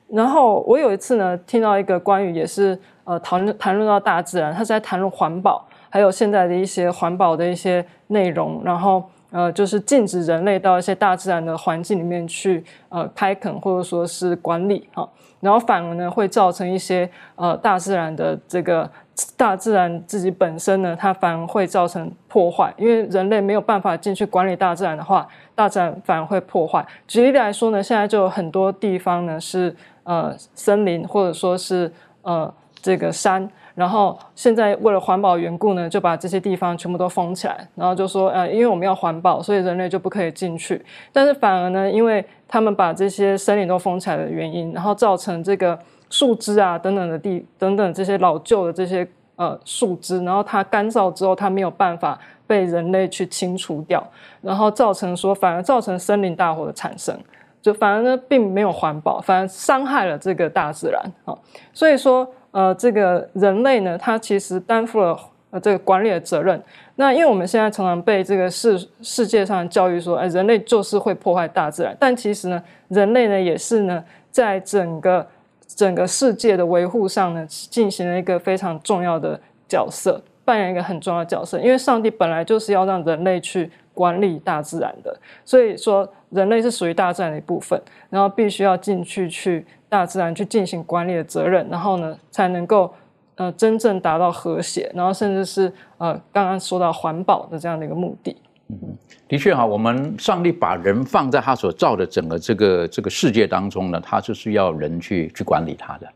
[0.08, 5.66] 然后我有一次呢，听到一个关于也是呃谈论谈论到大自然，他是在谈论环保。
[5.90, 15.06] 还有现在的一些环保的一些内容，然后呃，就是禁止人类到一些大自然的环境里面去呃开垦或者说是管理哈，
[15.40, 18.88] 然后反而呢会造成一些呃大自然的这个
[19.36, 26.86] 大自然自己本身呢，它反而会造成破坏，因为人类没有办法进去管理大自然的话，大自然反而会破坏。
[27.08, 29.74] 举例来说呢，现在就有很多地方呢是
[30.04, 33.50] 呃森林或者说是呃这个山。
[33.74, 40.80] 然后现在为了环保缘故呢，就把这些地方全部都封起来，然后就说，呃，因为我们要环保，所以人类就不可以进去。
[41.12, 45.76] 但是反而呢，因为他们把这些森林都封起来的原因，然后造成这个
[46.08, 54.06] 树枝啊等等的地等等这些老旧的这些呃树枝，然后它干燥之后，它没有办法被人类去清除掉，
[54.40, 57.18] 然后造成说反而造成森林大火的产生，
[57.60, 61.36] 就反而呢并没有环保，反而伤害了这个大自然啊，
[61.72, 62.24] 所以说。
[62.54, 65.18] 呃，这个人类呢，他其实担负了
[65.50, 66.62] 呃这个管理的责任。
[66.94, 71.96] 那因为我们现在常常被这个世世界上教育说，哎，人类就是会破坏大自然。
[71.98, 75.26] 但其实呢，人类呢也是呢，在整个
[75.66, 80.22] 整个世界的维护上呢，进行了一个非常重要的角色。
[80.46, 87.80] 扮演一个很重要的角色，因为上帝本来就是要让人类去管理大自然的，所以说人类是属于大自然的一部分，
[88.10, 92.92] 然后必须要进去去大自然去进行管理的责任，然后呢才能够
[93.36, 98.36] 呃真正达到和谐，然后甚至是呃刚刚说到环保的这样的一个目的。
[98.68, 98.96] 嗯，
[99.28, 106.08] 的确哈，我们上帝把人放在他所造的整个这个这个世界当中呢，他就是要人去去管理他的，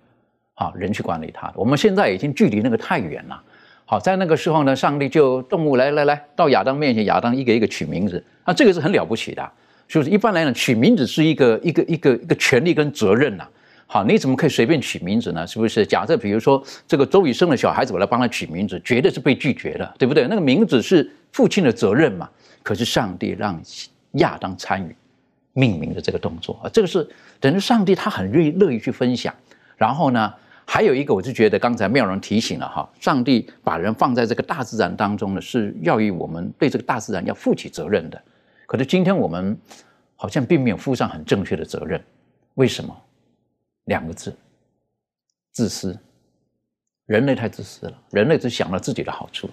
[0.55, 1.55] 好，人去管理他的。
[1.57, 3.43] 我们现在已经距离那个太远了，
[3.91, 9.51] 好，在那个时候呢，上帝就动物来来来到亚当面前，亚当一个一个取名字，那这个是很了不起的，
[9.89, 13.49] 就是一般来讲取名字是一个一个一个一个权利跟责任呐，
[13.87, 15.47] 好，你怎么可以随便取名字呢？
[15.47, 15.87] 是不是？
[15.87, 20.27] 假设比如说这个周宇生的小孩子，我来帮他取名字，绝对是被拒绝的，对不对？
[20.29, 22.29] 那个名字是父亲的责任嘛。
[22.63, 23.59] 可是上帝让
[24.17, 24.95] 亚当参与
[25.55, 27.09] 命名的这个动作啊，这个是
[27.41, 29.35] 等于上帝他很乐意乐意去分享。
[29.79, 30.35] 然后呢，
[30.71, 38.23] 还有一个，我就觉得刚才妙容提醒了哈，上帝把人放在这个大自然当中呢，是要以我们对这个大自然要负起责任的。
[38.67, 39.59] 可是今天我们
[40.15, 41.99] 好像并没有负上很正确的责任，
[42.57, 42.95] 为什么？
[43.85, 44.37] 两个字：
[45.53, 45.99] 自私。
[47.07, 49.49] 人类太自私了，人类只想到自己的好处、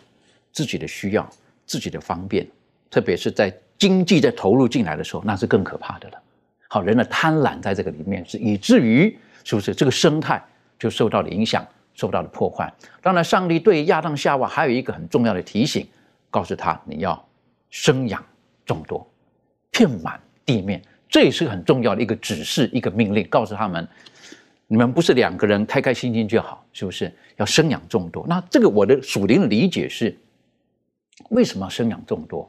[0.51, 1.25] 自己的需要、
[1.65, 2.45] 自己的方便。
[2.89, 6.21] 特别是在经济在投入进来的时候，那是更可怕的了。
[6.67, 10.43] 好，人的贪婪在这个里面是以至于是不是这个生态
[10.85, 12.71] 就受到了影响，受到了破坏。
[13.01, 15.87] 当然，上帝对亚当夏娃还有一个很重要的提醒，
[16.29, 17.27] 告诉他你要
[17.71, 18.23] 生养
[18.67, 19.03] 众多，
[19.71, 20.79] 遍满地面。
[21.09, 23.87] 这也是很重要的一个指示，一个命令，告诉他们
[24.67, 28.23] 你们不是两个人开开心心就好，是不是要生养众多？
[28.27, 30.15] 那这个我的属灵的理解是，
[31.29, 32.47] 为什么要生养众多？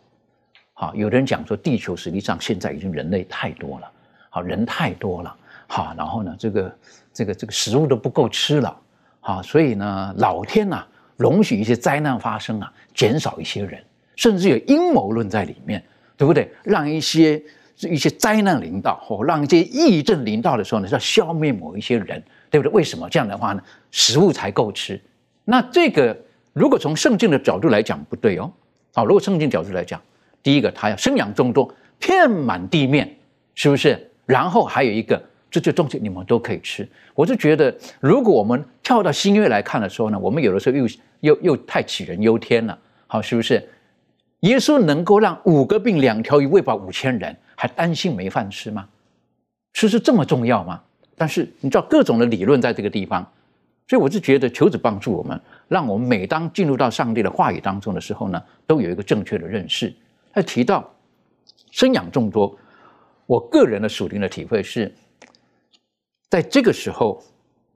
[0.75, 3.91] 好，有的人讲说，地球实际上现在已经人类太多了，
[4.29, 5.35] 好人太多了，
[5.67, 6.77] 好，然后呢，这个
[7.17, 8.77] 这个这个食物都不够吃了，
[9.21, 10.85] 好，所以呢，老天呐，
[11.17, 13.83] 容许一些灾难发生啊，减少一些人，
[14.17, 15.83] 甚至有阴谋论在里面，
[16.15, 16.53] 对不对？
[16.63, 17.43] 让一些
[17.81, 22.71] 一些灾难临到，或让一些疫症临到的时候呢，是要消灭某一些人，对不对？
[22.75, 23.63] 为什么这样的话呢？
[23.91, 25.01] 食物才够吃。
[25.45, 26.15] 那这个
[26.53, 28.53] 如果从圣经的角度来讲，不对哦。
[28.93, 29.99] 好，如果圣经角度来讲。
[30.43, 33.17] 第一个，他要生养众多，遍满地面，
[33.57, 34.09] 是不是？
[34.27, 36.87] 然后还有一个，这些东西你们都可以吃。
[37.15, 40.87] 我就觉得，如果我们跳到新约来看的时候呢，我们有的时候又
[41.21, 43.69] 又又太杞人忧天了，好，是不是？
[44.41, 48.87] 耶稣能够让五个病两条鱼喂饱五千人，还担心没饭吃吗？
[49.73, 50.81] 吃是这么重要吗？
[51.17, 53.27] 但是你知道各种的理论在这个地方，
[53.89, 59.93] 所以我就觉得求子帮助我们，让我们每当进入到上帝的话语当中的时候呢，都有一个正确的认识。
[60.33, 60.89] 他提到
[61.71, 62.55] 生养众多，
[63.25, 64.95] 我个人的属灵的体会是，
[66.29, 67.23] 在这个时候，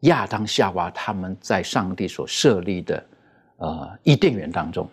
[0.01, 3.05] 亚当夏娃他们在上帝所设立的
[3.59, 4.89] 呃伊甸园当中，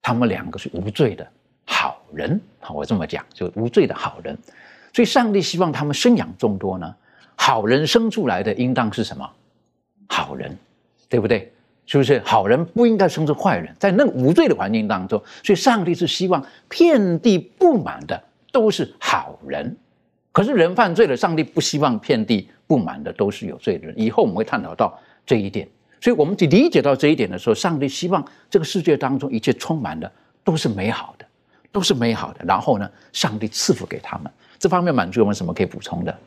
[0.00, 1.26] 他们两个是无罪的
[1.66, 4.38] 好人，好我这么讲，就无罪的好人，
[4.92, 6.94] 所以上帝希望他们生养众多呢，
[7.34, 9.28] 好人生出来的应当是什么？
[10.08, 10.56] 好人，
[11.08, 11.50] 对不对？
[11.86, 13.74] 是不是好人不应该生出坏人？
[13.78, 19.76] 在那个无罪的环境当中，所以上帝是希望遍地布满的都是好人。
[20.34, 23.94] 可是人犯罪了，上帝不希望遍地不满的都是有罪的人。
[23.96, 25.68] 以后我们会探讨到这一点。
[26.00, 30.10] 所以，我们去理解到这一点的时候，上帝希望这个世界当中一切充满的
[30.42, 31.24] 都是美好的，
[31.70, 32.44] 都是美好的。
[32.44, 34.30] 然后呢，上帝赐福给他们。
[34.58, 36.18] 这方面满足我们什么可以补充的？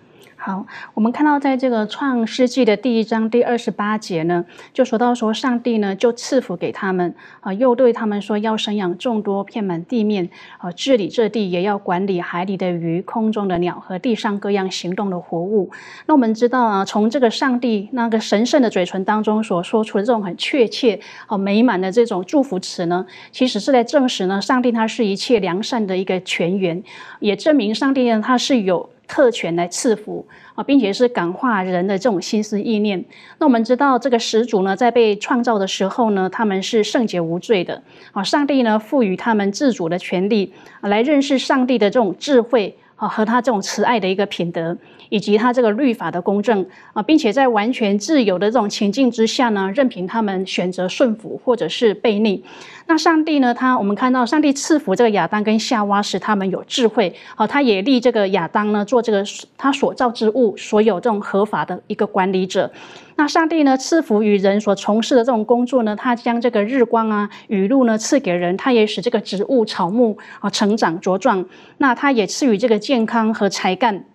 [0.48, 10.30] 好，我们看到在这个创世纪的第一章第二十八节呢，就说到说上帝呢就赐福给他们啊，又对他们说要生养众多，遍满地面
[10.60, 15.70] 啊，治理这地，也要管理海里的鱼、空中的鸟和地上各样行动的活物。
[16.06, 26.82] 那我们知道啊，从这个上帝那个神圣的嘴唇当中所说出的这种很确切、啊美满的这种祝福词呢，其实是在证实呢，上帝他是一切良善的一个泉源，
[27.20, 28.90] 也证明上帝呢他是有。
[29.08, 33.04] 特权来赐福啊，并且是感化人的这种心思意念。
[33.40, 38.22] 那我们知道，这个始祖呢，在被创造的时候呢，他们是圣洁无罪的啊。
[38.24, 44.78] 上帝呢，赋予他们自主的权利，来认识上帝的这种智慧啊，和他这种慈爱的一个品德。
[45.10, 52.44] 以及他这个律法的公正啊，并且在完全自由的这种情境之下呢，任凭他们选择顺服或者是背逆。
[52.88, 53.54] 那上帝呢？
[53.54, 57.16] 他我们看到上帝赐福这个亚当跟夏娃，使他们有智慧。
[57.38, 59.24] 好，他也立这个亚当呢做这个
[59.58, 62.70] 他所造之物所有这种合法的一个管理者。
[63.18, 71.44] 那上帝呢赐福于人所从事的这种工作呢，他将这个日光啊雨露呢赐给人，他也使这个植物草木啊成长茁壮。
[71.80, 74.06] 那他也赐予这个健康和才干。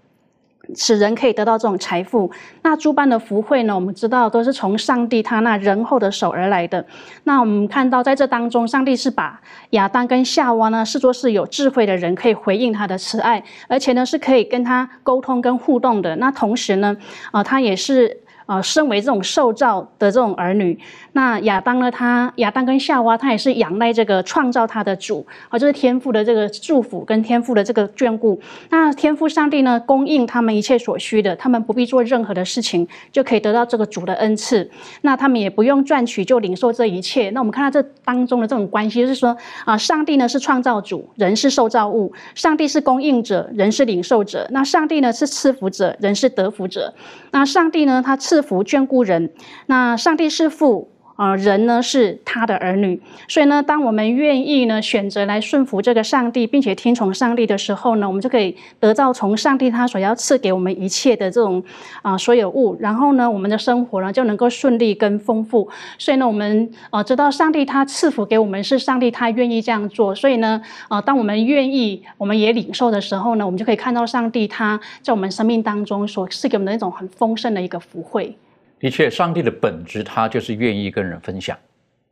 [0.76, 2.30] 使人可以得到这种财富。
[2.62, 6.86] 那诸般的福惠呢，我们知道都是从上帝他那仁厚的手而来的。
[7.24, 9.40] 那我们看到在这当中，上帝是把
[9.70, 16.14] 亚当跟夏娃呢视作是有智慧的人，可以回应他的慈爱，而且呢是可以跟他沟通跟互动的。
[16.16, 16.96] 那同时呢，
[17.32, 18.21] 啊，他也是。
[18.46, 20.78] 啊，身为这种受造的这种儿女，
[21.12, 21.90] 那亚当呢？
[21.90, 28.40] 他亚当跟夏娃，他也是仰赖这个创造他的主，啊，就是天父的这个祝福跟天父的这个眷顾。
[28.70, 34.70] 那天父上帝呢，供应他们一切所需的，他们不必做任何的事情，就可以得到这个主的恩赐。
[35.02, 37.30] 那他们也不用赚取就领受这一切。
[37.30, 44.46] 那我们看到这当中的这种关系，就是说啊，上帝呢是创造主，人是受造物；上帝是供应者，人是领受者。
[44.50, 46.94] 那上帝呢是赐福者，人是得福者。
[47.30, 49.32] 那上帝呢，他福眷顾人。
[49.66, 50.91] 那上帝是父。
[51.16, 61.62] 啊，人呢是他的儿女，所以呢，当我们愿意呢选择来顺服这个上帝，并且听从上帝的时候呢，我们就可以得到从上帝他所要赐给我们一切的这种
[62.00, 65.68] 啊所有物，然后呢，我们的生活呢就能够顺利跟丰富。
[65.98, 78.36] 所以呢，我们啊知道上帝他赐福给我们是上帝他愿意这样做，所以呢，啊当我们愿意，我们也领受的时候呢，我们就可以看到上帝他在我们生命当中所赐给我们的那种很丰盛的一个福惠。
[78.82, 81.56] 的确，上帝的本质，他就是愿意跟人分享、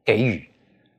[0.05, 0.49] 给予，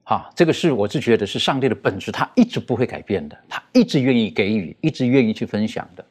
[0.04, 6.04] 哈，这个是我是觉得是上帝的本质，他一直不会改变的，他一直愿意给予，一直愿意去分享的。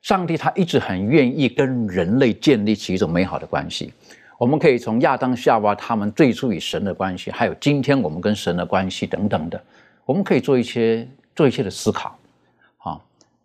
[0.00, 3.92] 上帝他一直很愿意跟人类建立起一种美好的关系。
[4.38, 9.62] 我们可以从亚当夏娃他们最初与神的关系，还有今天我们跟神的关系等等的，
[10.06, 12.18] 我们可以做一些做一些的思考。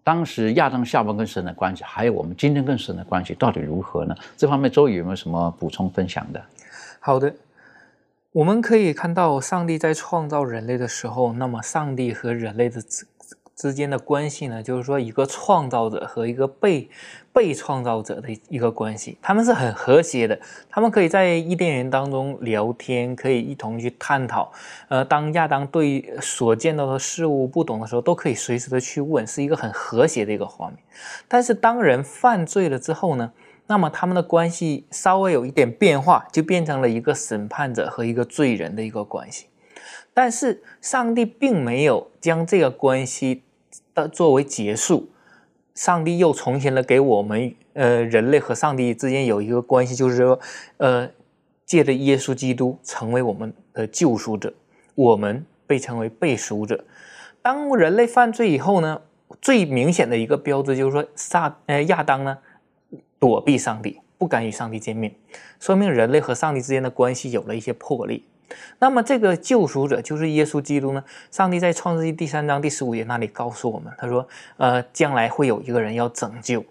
[0.04, 4.16] 当时亚当夏娃跟神的关系，还有我们今天跟神的关系到底如何呢？
[4.36, 6.44] 这方面周宇有没有什么补充分享的？
[7.00, 7.34] 好的，
[8.32, 12.82] 我们可以看到上帝在创造人类的时候，那么上帝和人类的。
[13.56, 16.90] 之间的关系呢，就是说一个创造者和一个被
[17.32, 20.40] 被创造者的一个关系，他们是很和谐的，
[20.70, 24.52] 他们可以在伊甸园当中聊天，可以一同去探讨。
[24.90, 30.78] 呃，当亚当对所见到的事物不懂的时候，都可以随时的去问，是一个很和谐的一个画面。
[31.28, 33.32] 但是当人犯罪了之后呢，
[33.68, 39.46] 那么他们的关系稍微有一点变化，就变成了一个审判者和一个罪人的一个关系。
[40.14, 43.44] 但是上帝并没有将这个关系
[43.96, 45.10] 的作为结束，
[45.74, 50.40] 上帝又重新的给我们，呃，人类和上帝之间有一个关系，就是说，
[50.78, 51.10] 呃，
[51.66, 54.54] 借着耶稣基督成为我们的救赎者，
[54.94, 56.86] 我们被称为被赎者。
[57.42, 59.02] 当人类犯罪以后呢，
[59.42, 62.38] 最明显的一个标志就是说，撒呃亚当呢
[63.18, 65.16] 躲避上帝，不敢与上帝见面，
[65.60, 68.22] 说明人类和上帝之间的关系有了一些破裂。
[68.80, 71.04] 那么，这个救赎者就是耶稣基督呢？
[71.32, 74.28] 上帝在创世纪第三章第十五节那里告诉我们，他说
[74.58, 76.64] ：“呃，将来会有一个人要拯救，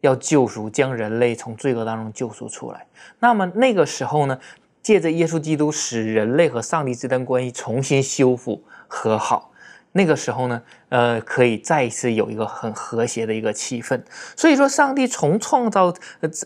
[0.00, 2.86] 要救赎，将人类从罪恶当中救赎出来。
[3.18, 4.38] 那么那个时候呢，
[4.82, 9.49] 借着耶稣基督，使人类和上帝之间关系重新修复和好。”
[9.92, 14.00] 那个时候呢，呃，可以再一次有一个很和谐的一个气氛。
[14.36, 15.92] 所以说，上帝从创造，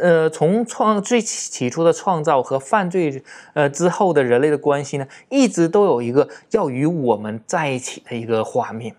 [0.00, 3.22] 呃，从创最起初的创造和犯罪，
[3.52, 8.96] 呃之后的人类的关系呢，一直都有一个要与我们在一起的一个画面。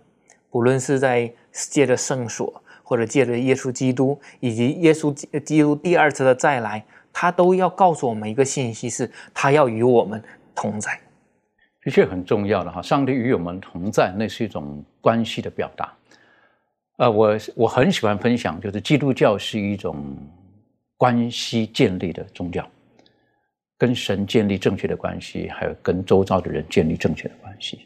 [0.52, 5.12] 不论是在借着圣所，或者借着耶稣基督，以及耶稣
[5.44, 10.24] 基督第二次的再来，他都要告诉我们一个信息：是他要与我们
[10.54, 11.00] 同在。
[11.86, 15.94] 的确很重要的哈，上帝与我们同在，那是一种关系的表达。
[16.98, 20.18] 呃，我我很喜欢分享，就是基督教是一种
[20.98, 22.68] 关系建立的宗教，
[23.78, 27.86] 跟神建立正确的关系，还有跟周遭的人建立正确的关系。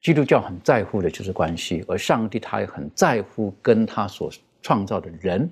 [0.00, 4.30] 基督教很在乎的就是关系，而上帝他也很在乎跟他所
[4.62, 5.46] 创造的人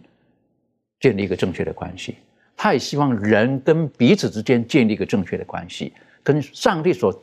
[0.99, 2.17] 建立一个正确的关系。
[2.57, 7.23] 他也希望人跟彼此之间建立一个正确的关系，跟上帝所。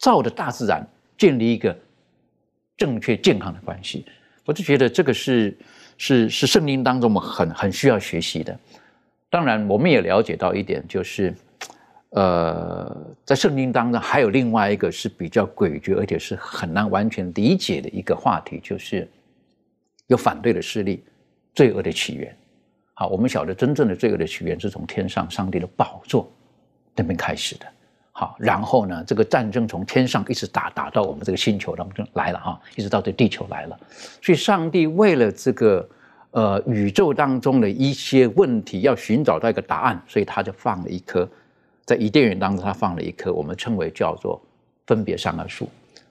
[0.00, 0.84] 照着大自然
[1.16, 1.78] 建立一个
[2.76, 4.04] 正确健康的关系，
[4.46, 5.56] 我就觉得这个是
[5.98, 8.58] 是是圣经当中我们很很需要学习的。
[9.28, 11.32] 当然，我们也了解到一点，就是
[12.08, 19.06] 呃，在圣经当中还有另外一个是比较诡谲，而且是很难完全理解的一个话题，就是
[20.06, 21.04] 有反对的势力，
[21.54, 22.34] 罪恶的起源。
[22.94, 26.32] 好，我们晓得真正的罪恶的起源是从天上上帝的宝座
[26.96, 27.66] 那边开始的。
[28.20, 33.80] 好，然后呢，这个战争从天上一直打打到我们这个星球当中来了哈，一直到这地球来了。
[34.20, 35.88] 所以，上帝为了这个
[36.32, 41.26] 呃宇宙当中的一些问题，要寻找到一个答案，所以他就放了一棵，
[41.86, 44.38] 在伊甸园当中，他放了一棵我们称为叫做
[44.86, 45.66] 分别善恶树，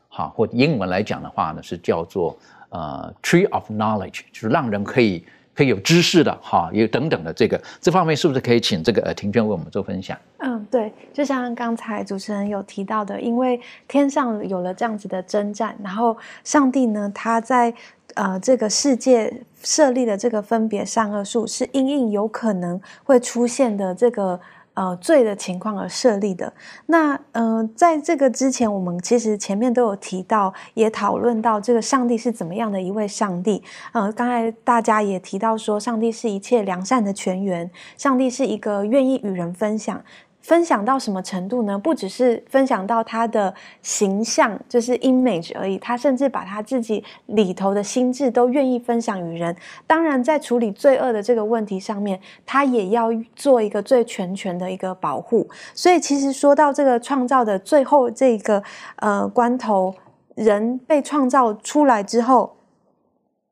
[0.08, 2.36] 好，或英文来讲的话呢，是叫做
[2.70, 5.24] 呃 Tree of Knowledge，就是让人可以
[5.56, 10.18] 可以有知识的哈，有等等的这个这方面，是不是可以请这个呃庭娟为我们做分享？
[10.38, 17.74] 嗯，对，就像刚才主持人有提到的，因为天上有了这样子的征战，然后上帝呢，他在
[18.14, 24.40] 呃这个世界设立的这个分别善恶树，是因应有可能会出现的这个。
[24.74, 26.54] 呃，罪的情况而设立的。
[26.86, 33.62] 那呃，在这个之前，我们其实前面都有提到，也讨论到这个上帝是怎么样的一位上帝。
[33.92, 40.02] 呃，刚才大家也提到说，上帝是一切良善的泉源，上帝是一个愿意与人分享。
[40.42, 41.78] 分享到什么程度呢？
[41.78, 45.78] 不只是分享到他的形象，就是 image 而已。
[45.78, 49.56] 他甚至把他自己里头的心智都愿意分享于人。
[49.86, 55.48] 当然，在处理罪恶的这个问题上面，他也要做一个最全权的一个保护。
[55.76, 58.64] 所以，其实说到这个创造的最后这个
[58.96, 59.94] 呃关头，
[60.36, 62.56] 人被创造出来之后，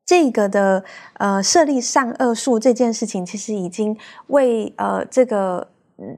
[0.06, 0.82] 这个的
[1.18, 3.96] 呃设立善恶树这件事情，其实已经
[4.28, 5.68] 为呃这个。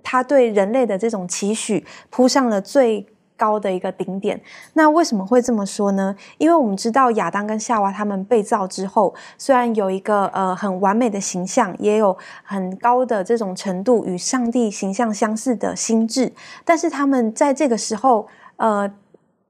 [0.02, 3.06] 他对人类的这种期许铺上了最
[3.36, 4.40] 高的一个顶点。
[4.74, 6.14] 那为什么会这么说呢？
[6.38, 16.32] 因为我们知道亚当跟夏娃他们被造之后，虽然有一个呃很完美的形象，也有很高的这种程度与上帝形象相似的心智，
[16.64, 18.90] 但是他们在这个时候呃。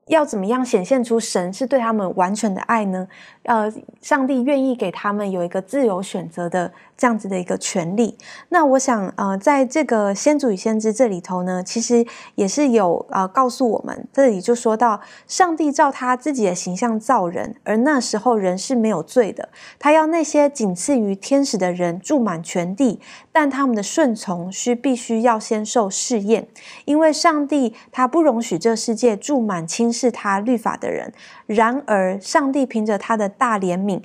[0.06, 3.06] 要怎么样显现出神是对他们完全的爱呢？
[3.44, 8.18] 呃，上帝愿意给他们有一个自由选择的这样子的一个权利。
[8.50, 19.48] 那我想，呃，在这个先祖与先知这里头呢，其实也是有呃告诉我们，这里就说到，上帝照他自己的形象造人，而那时候人是没有罪的。
[19.78, 23.00] 他要那些仅次于天使的人住满全地，
[23.32, 26.48] 但他们的顺从需必须要先受试验，
[26.84, 29.90] 因为上帝他不容许这世界住满轻。
[29.90, 31.12] 视他律法的人，
[31.46, 34.00] 然而上帝凭着他的大怜悯，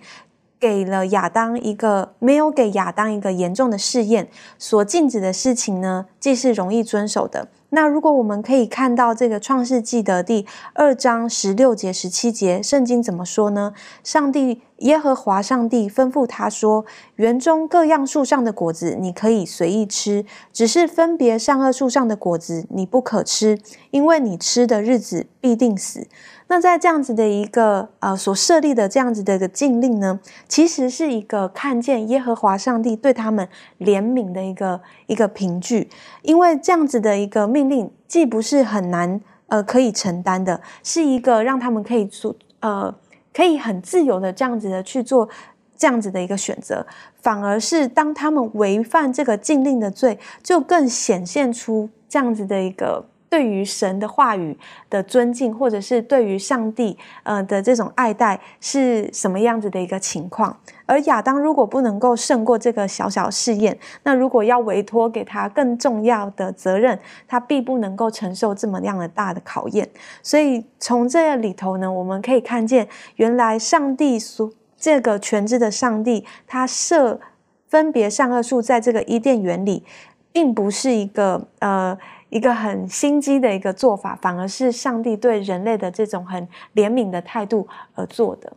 [0.66, 4.30] 给了亚当一个没有给亚当一个严重的试验。
[4.57, 7.49] 所禁止的事情呢，既是容易遵守的。
[7.70, 13.74] 那如果我们可以看到这个创世纪的第二章十六节、十七节，圣经怎么说呢？
[14.03, 23.57] 上帝耶和华上帝吩咐他说：“园中各样树上的果子你可以随意吃，只是分别善恶树上的果子你不可吃，
[23.91, 26.07] 因为你吃的日子必定死。”
[26.47, 33.47] 那在这样子的一个呃所设立的这样子的一个禁令呢，其实是一个看见耶和华上帝对他们
[33.80, 35.89] 怜悯的一个一个凭据，
[36.21, 42.93] 因为这样子的一个命令既不是很难呃可以承担的，是一个让他们可以做呃
[43.36, 45.28] 可以很自由的这样子的去做
[45.76, 46.86] 这样子的一个选择，
[47.22, 53.06] 反而是当他们违反这个禁令的罪，就更显现出这样子的一个。
[53.36, 54.58] 对于神的话语
[54.90, 60.58] 的尊敬，或者是对于上帝呃的这种爱戴，是什么样子的一个情况？
[60.86, 69.90] 而亚当如果不能够胜过这个小小试验，那如果要委托给他更重要的责任，他必不能够承受这么样的大的考验。
[70.24, 77.20] 所以从这里头呢，我们可以看见，原来上帝所这个全知的上帝，他设
[77.68, 79.84] 分别善恶树在这个伊甸园里，
[80.32, 81.98] 并不是一个呃。
[82.30, 88.51] 一个很心机的一个做法，反而是上帝对人类的这种很怜悯的态度而做的。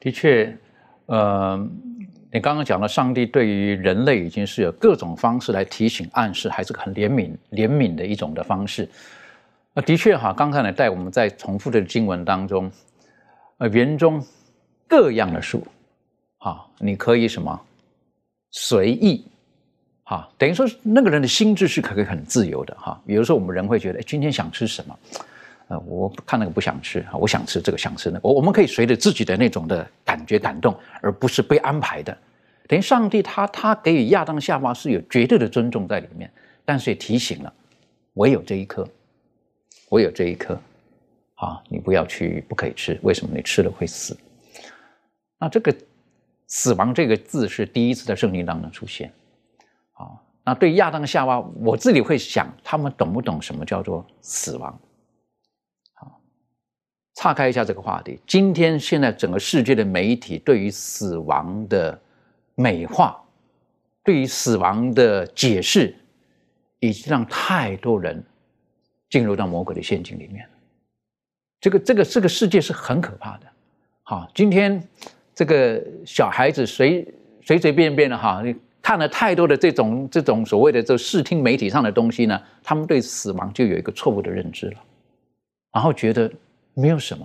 [0.00, 0.56] 的确，
[1.06, 1.56] 呃，
[2.32, 8.88] 你刚刚讲了，上帝对于人类已经是有各种方式来提醒、暗示，还是很怜悯、怜悯的一种的方式。
[9.74, 12.70] 那的确哈，刚才呢，带我们在重复的经文当中，
[13.58, 14.24] 呃，园中
[14.88, 15.64] 各样的树，
[16.38, 17.60] 啊，你可以什么
[18.50, 19.24] 随意。
[20.04, 23.00] 啊，等于说那个人的心智是可以很自由的哈。
[23.06, 24.98] 比如说我们人会觉得，今天想吃什么？
[25.68, 28.28] 呃，我看那个不想吃我想吃这个，想吃那个。
[28.28, 32.16] 我我们可以随着自己的那种的感觉感动，而不是被安排的。
[32.68, 36.30] 等于上帝他他给予亚当夏娃是有绝对的尊重在里面，
[36.64, 37.52] 但是也提醒了，
[38.12, 38.86] 我有这一颗，
[39.88, 40.60] 我有这一颗，
[41.36, 42.98] 啊，你不要去，不可以吃。
[43.02, 43.34] 为什么？
[43.34, 44.16] 你吃了会死。
[45.38, 45.74] 那这个
[46.48, 49.10] 死亡这个字是第一次在圣经当中出现。
[50.44, 54.76] 那对亚当夏娃，我自己会想，他们懂不懂什么叫做死亡？
[55.94, 56.20] 好，
[57.14, 58.18] 岔开一下这个话题。
[58.26, 61.96] 今天现在整个世界的媒体对于死亡的
[62.56, 63.22] 美化，
[64.02, 65.94] 对于死亡的解释，
[66.80, 68.20] 已经让太多人
[69.08, 70.44] 进入到魔鬼的陷阱里面
[71.60, 73.46] 这个这个这个世界是很可怕的。
[74.02, 74.82] 好，今天
[75.32, 77.06] 这个小孩子随
[77.44, 78.42] 随随便便的哈。
[78.82, 84.76] 看了太多的这种这种所谓的这视听媒体上的东西呢，他们对死亡就有一个错误的认知了，
[85.72, 86.30] 然后觉得
[86.74, 87.24] 没有什么，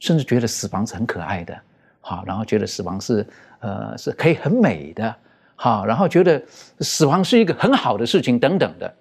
[0.00, 1.56] 甚至觉得死亡是很可爱的，
[2.00, 3.24] 好，然后觉得死亡是
[3.60, 5.16] 呃是可以很美的，
[5.54, 6.42] 好，然后觉得
[6.80, 8.92] 死亡是一个很好的事情等等的。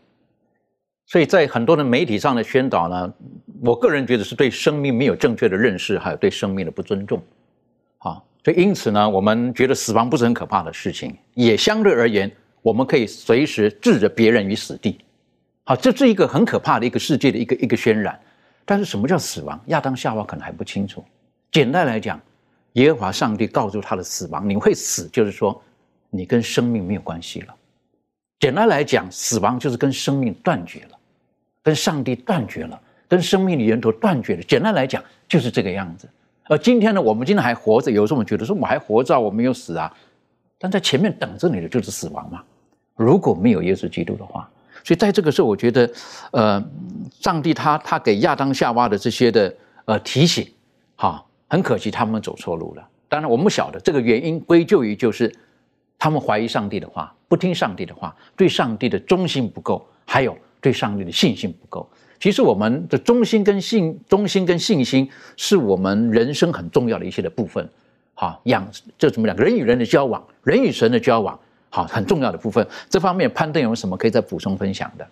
[1.07, 3.13] 所以在很多的媒体上的宣导呢，
[3.61, 7.21] 我个人觉得是对生命没有正确的认识，还有对生命的不尊重，
[8.45, 12.31] 所以因此呢，我们觉得死亡不是很可怕的事情，也相对而言，
[12.61, 14.99] 我们可以随时置着别人于死地，
[15.63, 18.19] 好，这是一个很可怕的一个世界的一个一个渲染。
[18.63, 19.59] 但是什么叫死亡？
[19.65, 21.03] 亚当夏娃可能还不清楚。
[21.51, 22.21] 简单来讲，
[22.73, 25.59] 耶和华上帝告诉他的死亡，你会死，就是说
[26.11, 27.55] 你跟生命没有关系了。
[28.39, 30.99] 简单来讲，死亡就是跟生命断绝了。
[31.63, 34.43] 跟上帝断绝了，跟生命的源头断绝了。
[34.43, 36.07] 简单来讲，就是这个样子。
[36.47, 39.91] 而今天呢，我们今天还活着，有时候我们觉得说我还活着，我没有死啊。
[40.59, 42.43] 但在前面等着你的就是死亡嘛。
[42.95, 44.49] 如果没有耶稣基督的话，
[44.83, 45.89] 所以在这个时候，我觉得，
[46.31, 46.63] 呃，
[47.19, 49.53] 上帝他他给亚当夏娃的这些的
[49.85, 50.47] 呃提醒，
[50.95, 52.87] 哈，很可惜他们走错路了。
[53.09, 55.33] 当然，我们不晓得这个原因归咎于就是
[55.97, 60.37] 他们怀疑上帝的话，不听上帝的话，对上帝的忠心不够，还有。
[60.65, 61.87] 对上帝的信心不够。
[62.19, 65.07] 其实我们的忠心跟信、忠心跟信心，
[65.37, 67.69] 是我们人生很重要的一些的部分。
[68.15, 69.37] 好，养这怎么讲？
[69.37, 71.39] 人与人的交往，人与神的交往，
[71.69, 72.65] 好，很重要的部分。
[72.89, 75.07] 这方面攀登有什么可以再补充分享的？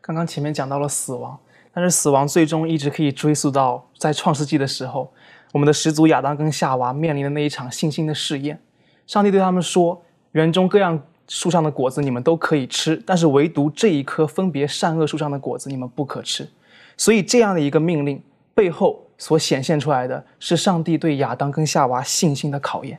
[0.00, 1.38] 刚刚前面讲到了死亡，
[1.72, 5.12] 但是死亡最终一直可以追溯到在创世纪的时候，
[5.52, 8.58] 我们的始祖亚当跟夏娃面临的那一场信心的试验。
[9.06, 10.02] 上帝对他们说
[10.32, 16.48] ：“园中各样。”树上的果子你们都可以吃，但是唯独这一棵分别善恶树上的果子你们不可吃。
[16.96, 18.22] 所以这样的一个命令
[18.54, 22.98] 背后所显现出来的是上帝对亚当跟夏娃信心的考验。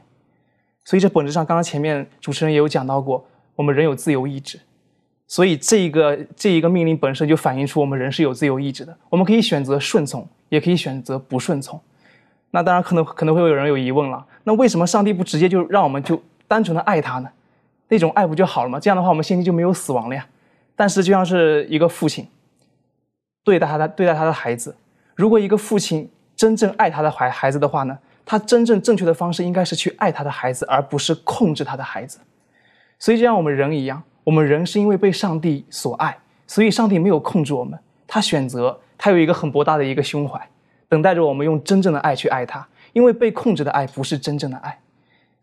[0.84, 3.25] 所以这本质上，刚刚前面主持人也有讲到过，
[3.55, 4.59] 我们人有自由意志，
[5.28, 8.95] 所以这一个这一个命令本身就反映出我们人是有自由意志的。
[9.09, 11.80] 我们可以选择顺从，也可以选择不顺从。
[12.51, 17.30] 那当然可能可能会有人有疑问了，那为什么上帝不直接就让我们就单纯的爱他呢？
[17.89, 18.79] 那种爱不就好了吗？
[18.79, 20.27] 这样的话，我们现今就没有死亡了呀。
[20.75, 22.27] 但是，就像是一个父亲
[23.43, 24.75] 对待他的对待他的孩子，
[25.15, 32.19] 如果一个父亲真正爱他的孩孩子的话呢，他真正正确的方式应该是去爱他的孩子，而不是控制他的孩子。
[32.99, 40.39] 所以，就像我们人一样，我们人是因为被上帝所爱，所以上帝没有控制我们，他选择他有一个很博大的一个胸怀，
[40.89, 42.67] 等待着我们用真正的爱去爱他。
[42.93, 44.79] 因为被控制的爱不是真正的爱。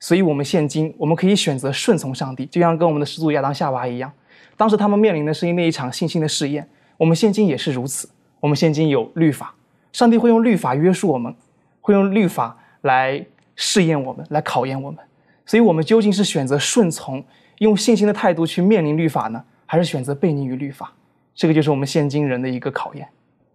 [0.01, 4.13] 所以，我们现今我们可以选择顺从上帝，就像跟我们的始祖亚当夏娃一样。
[4.55, 6.69] 当时他们面临的是那一场信心的试验。
[6.99, 8.09] 我们现今也是如此。
[8.39, 9.55] 我们现今有律法，
[9.93, 11.35] 上帝会用律法约束我们，
[11.81, 13.25] 会用律法来
[13.57, 15.01] 试验我们，来考验我们。
[15.47, 17.25] 所以，我们究竟是选择顺从，
[17.59, 20.93] 用信心的态度去面临律法呢，还是选择背逆于律法？
[21.35, 23.09] 这个就是我们现今人的一个考验。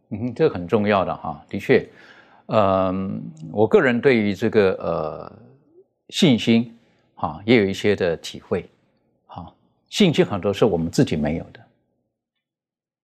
[0.09, 1.87] 嗯，这很重要的哈，的确，
[2.47, 3.21] 嗯，
[3.51, 5.31] 我个人对于这个呃。
[6.09, 6.75] 信心，
[7.15, 8.67] 哈，也有一些的体会，
[9.27, 9.53] 哈，
[9.89, 11.59] 信心很多是我们自己没有的，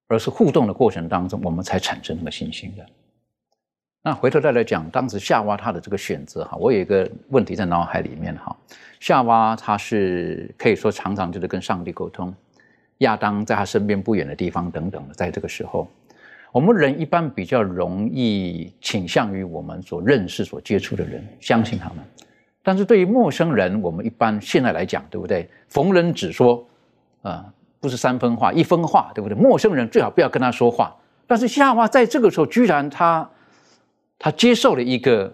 [0.08, 2.86] 而是互动的过程当中，我们才产生那个信心的。
[4.01, 8.56] 那回头再来讲，当时夏娃她的这个选择，哈，我有一个问题在脑海里面，哈，
[8.99, 12.34] 夏娃她是可以说常常就是跟上帝沟通，
[12.99, 15.88] 亚当在他身边不远的地方等等的，在这个时候，
[16.51, 21.97] 我们人一般比较容易倾向于我们所认识、所接触的人，相信他们。
[22.66, 25.47] 但是对于陌生人，我们一般现在来讲，对不对？
[25.68, 26.68] 逢人只说，
[27.22, 27.45] 啊，
[27.80, 29.38] 不是三分话一分话，对不对？
[29.38, 30.95] 陌生人最好不要跟他说话。
[31.28, 33.30] 但是夏娃在这个时候，居然他
[34.18, 35.32] 他接受了一个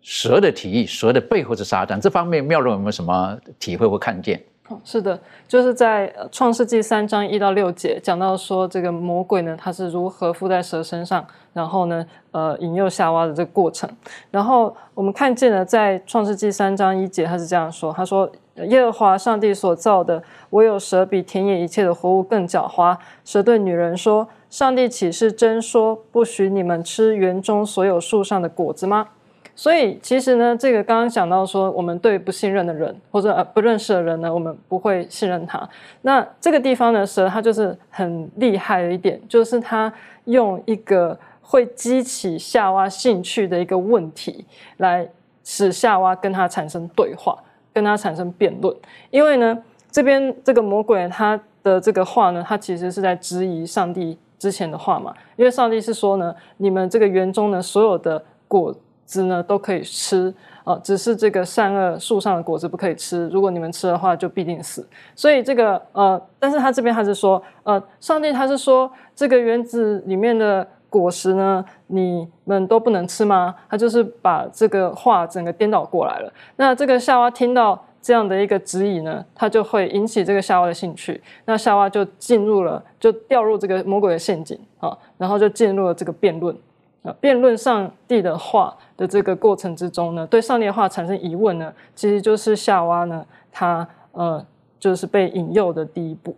[0.00, 2.00] 蛇的提议，蛇的背后是撒旦。
[2.00, 4.42] 这方面，妙论有没有什么体会或看见？
[4.84, 5.18] 是的，
[5.48, 13.88] 就是在创世纪三章一到六节讲到说，这个魔鬼呢，他是如何附在蛇身上，然后呢，呃，引诱夏娃的这个过程。
[14.30, 22.96] 然后我们看见了，在创世纪三章一节，他是这样说：他说，耶和华上帝所造的，唯有蛇比田野一切的活物更狡猾。
[23.24, 29.08] 蛇对女人说：上帝岂是真说，不许你们吃园中所有树上的果子吗？
[29.54, 35.68] 所以其实呢，这个刚刚讲到说，我们对不信任的人或者呃不认识的人呢，我们不会信任他。
[36.00, 39.92] 那这个地方呢，蛇它就是很厉害的一点，就是它
[40.24, 44.46] 用一个会激起夏娃兴趣的一个问题，
[44.78, 45.06] 来
[45.44, 47.38] 使夏娃跟他产生对话，
[47.74, 48.74] 跟他产生辩论。
[49.10, 49.56] 因为呢，
[49.90, 55.14] 这边这个魔鬼他的这个话呢，他其实是在质疑上帝之前的话嘛。
[55.36, 58.74] 因为上帝是说呢，你们这个园中呢所有的果。
[59.04, 60.32] 子呢都可以吃
[60.64, 63.28] 啊，只是这个善恶树上的果子不可以吃。
[63.28, 64.86] 如果你们吃的话，就必定死。
[65.14, 73.54] 所以这个呃，但是他这边还是说，呃，上帝他是说这个园子里面的果实呢，你们都不能吃吗？
[73.68, 76.32] 他就是把这个话整个颠倒过来了。
[76.56, 81.20] 那这个夏娃听到这样的一个质疑呢，他就会引起这个夏娃的兴趣。
[81.46, 86.54] 那夏娃就进入了，就掉入这个魔鬼的陷阱啊，然后就进入了这个辩论
[87.02, 94.46] 啊，辩论上帝的话的这个过程之中呢，对上帝的话产生疑问呢，其实就是夏娃呢，他呃，
[94.78, 96.36] 就是被引诱的第一步。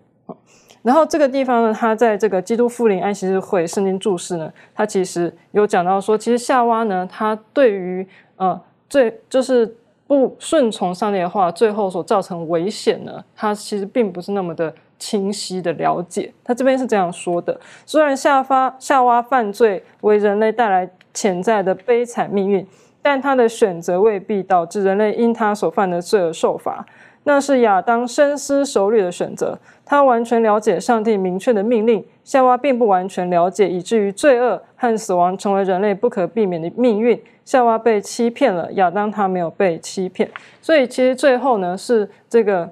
[0.80, 8.06] 然后这个地方呢，他在这个基督复临安息日会圣经注释呢，他其实有讲到说，其实夏娃呢，他对于
[8.36, 8.58] 呃
[8.88, 16.32] 最就是不顺从上帝的话，最后所造成危险呢，他其实并不是那么的清晰的了解。
[16.42, 22.66] 他这边是这样说的：虽然夏发夏娃犯罪为人类带来潜在的悲惨命运，
[23.00, 26.84] 但他的选择未必导致人类因他所犯的罪而受罚。
[27.26, 32.04] 那是亚当深思熟虑的选择，他完全了解上帝明确的命令。
[32.22, 37.18] 夏娃并不完全了解，以至于罪恶和死亡成为人类不可避免的命运。
[37.42, 40.30] 夏娃被欺骗了，亚当他没有被欺骗。
[40.60, 42.70] 所以其实最后呢，是这个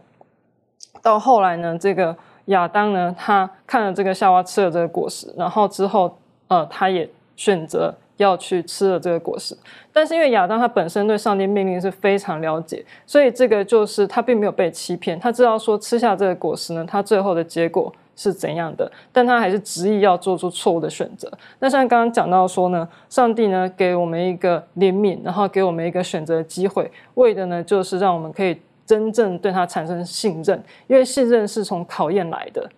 [1.01, 2.15] 到后来呢，这个
[2.47, 6.19] 亚当呢，他看了这个夏娃吃了这个果实，然后之后
[6.49, 7.95] 呃，他也选择。
[8.23, 9.55] 要去吃了这个果实，
[9.93, 21.31] 但是因为亚当他本身对上帝命令是非常了解，所以这个就是他并没有被欺骗，他知道说吃下这个果实呢，他最后的结果是怎样的，但他还是执意要做出错误的选择。
[21.59, 28.57] 那像刚刚讲到说呢，上帝呢给我们一个怜悯，然后给我们一个选择的机会，为的呢就是让我们可以
[28.87, 32.71] 真正对他产生信任，因为信任是从考验来的，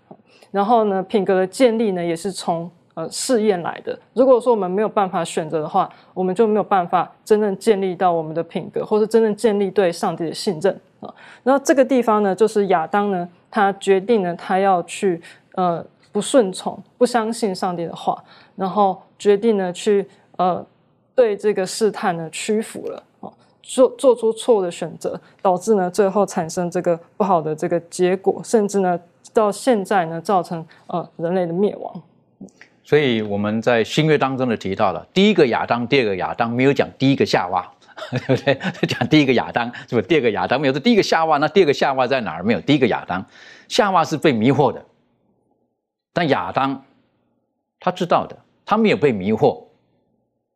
[0.51, 2.70] 然后呢品格的建立呢也是从。
[2.95, 3.99] 呃，试验来的。
[4.12, 11.12] 如果说我们没有办法选择的话，我们就没有办法真正建立到我们的品格，或是真正建立对上帝的信任啊。
[11.42, 15.20] 然后这个地方呢，就是亚当呢，他决定呢，他要去
[15.55, 18.22] 呃不顺从、不相信上帝的话，
[18.55, 20.64] 然后决定呢去呃
[21.16, 23.28] 对这个试探呢屈服了啊，
[23.61, 29.01] 做做出错误的选择，导致呢最后产生这个不好的这个结果，甚至呢
[29.32, 32.03] 到现在呢造成呃人类的灭亡。
[32.85, 37.66] 所以我们在新约当中的提到了第一个亚当，第二个亚当，没有讲第一个夏娃，
[38.12, 38.55] 对不对？
[38.87, 40.03] 讲第一个亚当，是不是？
[40.03, 41.39] 第二个亚当没有，是第一个夏娃。
[41.39, 42.43] 那第二个夏娃在哪儿？
[42.45, 42.61] 没有。
[42.61, 43.24] 第一个亚当，
[43.68, 44.85] 夏娃是被迷惑的，
[46.12, 46.85] 但亚当
[47.80, 49.64] 他知道的，他没有被迷惑，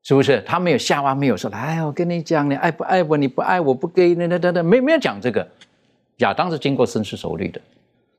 [0.02, 0.42] 是不是？
[0.42, 3.16] 他没有夏娃没有说，来，我跟你讲，你爱不爱我？
[3.16, 5.48] 你不爱我不给，那那那那没没有讲这个。
[6.18, 7.58] 亚当是经过深思熟虑的，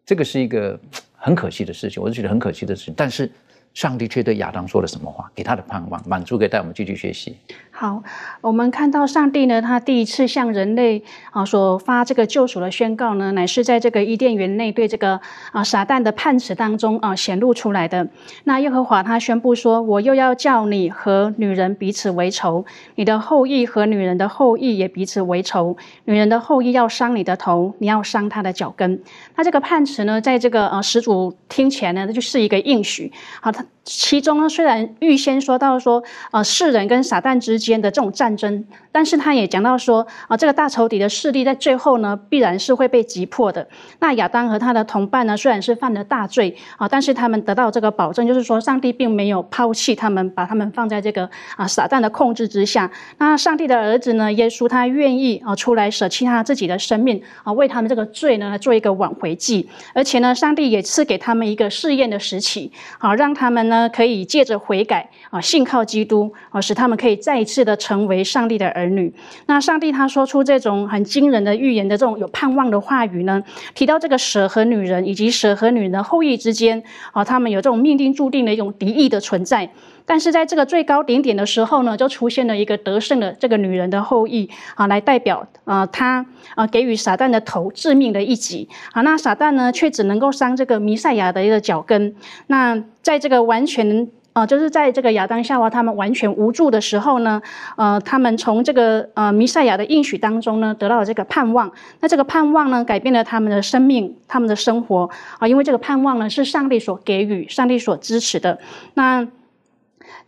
[0.03, 0.79] 这个是一个
[1.15, 3.31] 很可惜的事情，我是觉得很可惜的事情，但是。
[3.73, 5.31] 上帝却对亚当说了什么话？
[5.35, 7.37] 给他的盼望，满足，给带我们继续学习。
[7.79, 8.03] 好，
[8.41, 11.01] 我们看到上帝呢，他第一次向人类
[11.31, 15.21] 啊所发这个救赎的宣告呢，乃是在这个伊甸园内对这个
[15.53, 18.09] 啊撒旦的判词当中啊显露出来的。
[18.43, 22.65] 那耶和华他宣布说：“我又要叫你和女人彼此为仇，
[22.95, 25.77] 你的后裔和女人的后裔也彼此为仇。
[26.03, 29.01] 女人的后裔要伤你的头，你要伤她的脚跟。”
[29.37, 33.13] 那这个判词呢，在这个呃始祖听起来呢，那就是一个应许。
[33.39, 37.68] 好，他其中呢，虽然预先说到说呃世人跟撒旦之间。
[37.69, 43.67] 间的这种战争，但是他也讲到说啊，这个大仇敌的势力在最后呢，必然是会被击破的。
[43.99, 52.89] 那亚当和他的同伴呢，虽然是犯了大罪啊，但是他们得到这个保证，就是说上帝并没有抛弃他们，把他们放在这个啊撒旦的控制之下。
[53.19, 59.69] 那上帝的儿子呢，耶稣他愿意啊出来舍弃他自己的生命啊，为他们这个罪呢做一个挽回祭。
[59.93, 67.58] 而且呢，上帝也赐给他们一个试验的时期啊，让他们呢可以借着悔改啊，信靠基督啊，使他们可以再一次。
[67.63, 69.13] 的成为上帝的儿女，
[69.45, 73.43] 那上帝他说出这种很惊人的预言的这种有盼望的话语呢？
[73.73, 79.69] 提到这个蛇和女人以及蛇和女人的后裔之间啊，他们有这种命定注定的一种敌意的存在。
[80.05, 92.15] 但是在这个最高顶点的时候呢，就出现了一个得胜的这个女人的后裔啊，来代表啊，他啊给予撒旦的头致命的一击啊，那撒旦呢却只能够伤这个弥赛亚的一个脚跟。
[92.47, 94.07] 那在这个完全。
[94.39, 97.41] 啊，就是在这个亚当夏娃他们完全无助的时候呢，
[97.75, 101.71] 呃，他们从这个呃弥赛亚的应许当中呢，得到了这个盼望。
[101.99, 105.09] 那这个盼望呢，改变了他们的生命，他们的生活
[105.39, 108.57] 啊，因为这个盼望呢，是上帝所给予、上帝所支持的。
[108.93, 109.27] 那。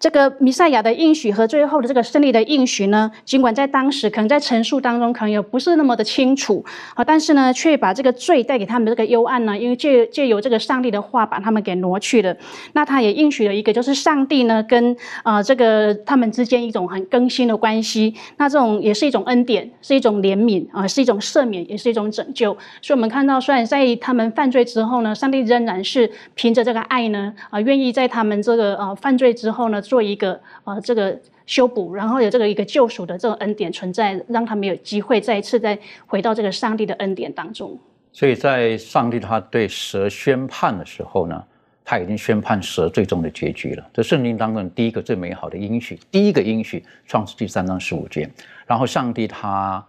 [0.02, 12.36] 这个弥赛亚的应许和最后的这个胜利的应许呢，尽管在当时可能在陈述当中可能也不是那么的清楚啊，但是呢，却把这个罪带给他们这个幽暗呢，因为借借由这个上帝的话把他们给挪去了。
[12.74, 18.16] 那他也应许了一个，就是上帝呢跟啊这个他们之间一种很更新的关系。
[18.38, 22.58] 那这种也是一种恩典，是一种怜悯啊，是一种赦免，也是一种拯救。
[22.82, 29.80] 所以，我们看到，虽然在他们犯罪之后呢，上帝仍然是凭着这个爱呢啊，愿意在他们这个呃犯罪之后呢。
[29.92, 35.78] 做一个呃这个修补，然后有这个一个救赎的这种恩典存在，让他们有机会再一次再
[36.08, 37.78] 回到这个上帝的恩典当中。
[38.14, 41.44] 所以在上帝他对蛇宣判的时候呢，
[41.84, 43.86] 他已经宣判蛇最终的结局了。
[43.92, 48.30] 这圣经当中第一个最美好的应许，第一个应许，创世纪三章十五节。
[48.66, 49.86] 然后上帝他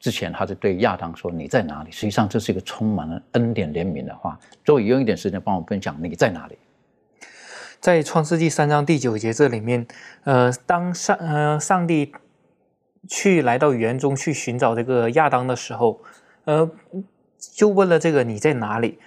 [0.00, 4.38] 之前他就对亚当说：“你在哪里？”实际上这是一个充满了恩典怜悯的话。
[4.64, 6.56] 周以用一点时间帮我分享你在哪里。
[7.82, 9.84] 在创世纪三章第九节这里面，
[10.22, 12.12] 呃，当上呃上帝
[13.08, 16.00] 去来到园中去寻找这个亚当的时候，
[16.44, 16.70] 呃。
[17.56, 19.00] 就问了这个你在哪里？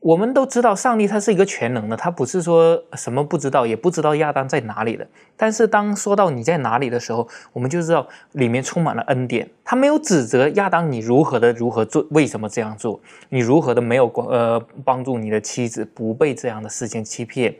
[0.00, 5.06] 我们都知道上帝他是一个全能的，他不是说什么不知道，也不知道亚当在哪里的。
[5.36, 9.46] 但是当说到你在哪里的时候，我们就知道里面充满了恩典。
[9.62, 12.98] 他没有指责亚当你如何的如何做，为什么这样做？
[13.28, 17.54] 你如何的没有呃帮助你的妻子不被这样的事情欺骗？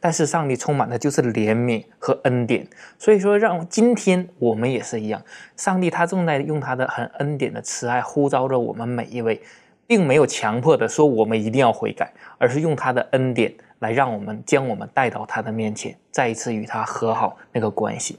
[0.00, 2.66] 但是上帝充满的就是怜悯和恩典，
[2.98, 5.22] 所以说让今天我们也是一样，
[5.56, 9.40] 上帝他正在用他的很恩典的慈爱呼召着我们每一位。
[9.86, 18.16] 并没有强迫的说我们一定要悔改，而是用他的恩典来让我们将我们带到他的面前，再一次与他和好那个关系。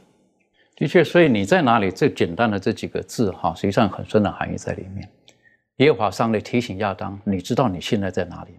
[0.75, 1.89] 的确，所以你在哪里？
[1.89, 5.07] 最简单的这几个字哈，实际上很深的含义在里面。
[5.77, 8.51] 耶和华上帝提醒亚当：“你知道你现在在哪里？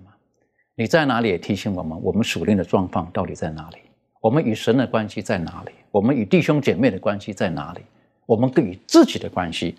[0.75, 3.79] 你在哪里？”也提醒我们：我们属灵的状况到底在哪里？
[4.21, 5.73] 我们与神的关系在哪里？
[5.91, 7.81] 我们与弟兄姐妹的关系在哪里？
[8.25, 9.75] 我们与自己的关系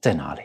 [0.00, 0.42] 在哪里？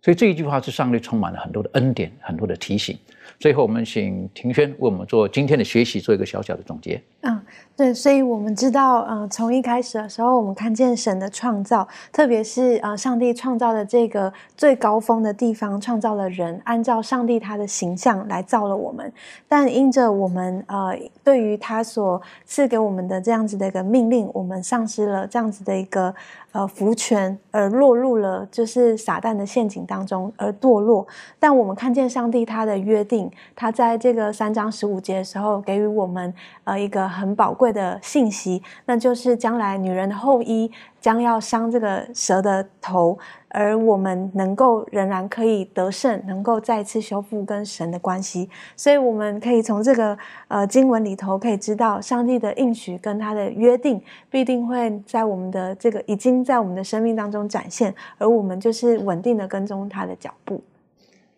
[0.00, 2.98] 所以这一句话是上帝充满了很多的恩典，很多的提醒。
[3.42, 7.02] 最后，我们请庭轩为我们做今天的学习，做一个小小的总结。
[7.22, 7.40] 嗯。
[7.74, 19.10] 对，所以我们知道，嗯，从一开始的时候，我们看见神的创造，特别是呃，上帝创造的这个最高峰的地方，创造了人，按照上帝他的形象来造了我们。
[19.48, 26.14] 但因着我们呃，对于他所赐给我们的这样子的一个命令，我们丧失了这样子的一个
[26.52, 31.06] 呃福权，而落入了就是撒旦的陷阱当中而堕落。
[31.38, 36.34] 但我们看见上帝他的约定，他在这个三章十五节的时候给予我们
[36.64, 37.62] 呃一个很宝贵。
[37.62, 40.68] 贵的信息，那就是将来女人的后裔
[41.00, 43.16] 将要伤这个蛇的头，
[43.52, 48.50] 而我们能够仍然可以得胜，能够再次修复跟神的关系。
[48.76, 60.62] 所以我们可以从这个呃经文里头可以知道，上帝的应许跟他的约定必定会在我们的这个已经在我们的生命当中展现，而我们就是稳定的跟踪他的脚步。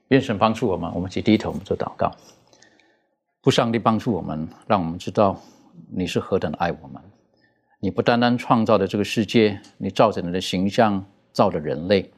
[0.08, 2.10] 愿神帮助我们，我们去低头，我们做祷告。
[3.42, 5.36] 不，上帝帮助我们，让我们知道。
[5.90, 7.02] 你是何等的爱我们！
[7.80, 11.04] 你不单单创造的这个世界，你照着你的形象
[11.35, 12.11] 造的人类，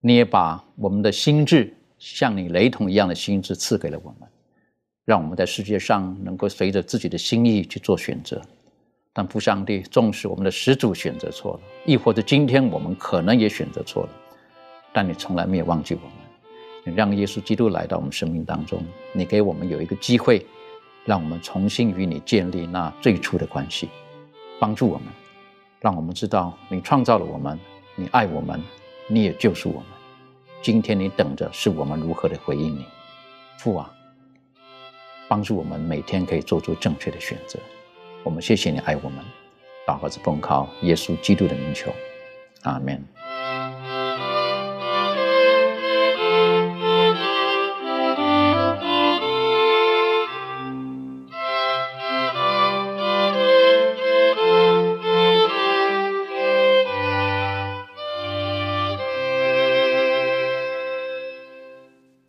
[0.00, 4.28] 你也把我们的心智像你雷同一样的心智赐给了我们，
[5.06, 8.42] 让我们在世界上能够随着自己的心意去做选择。
[9.14, 14.10] 但父上帝重视我们的始祖选择错了，亦或者今天我们可能也选择错了，
[14.92, 16.10] 但你从来没有忘记我们。
[16.84, 18.82] 你让耶稣基督来到我们生命当中，
[19.14, 20.44] 你给我们有一个机会。
[21.04, 23.88] 让我们重新与你建立那最初的关系，
[24.60, 25.08] 帮助我们，
[25.80, 27.58] 让我们知道你创造了我们，
[27.94, 28.62] 你爱我们，
[29.06, 29.86] 你也救赎我们。
[30.62, 32.86] 今天你等着是我们如何的回应你，
[33.58, 33.92] 父啊，
[35.28, 37.58] 帮助我们每天可以做出正确的选择。
[38.22, 39.22] 我们谢谢你爱我们，
[39.86, 41.92] 祷告是奉靠耶稣基督的名求，
[42.62, 43.04] 阿门。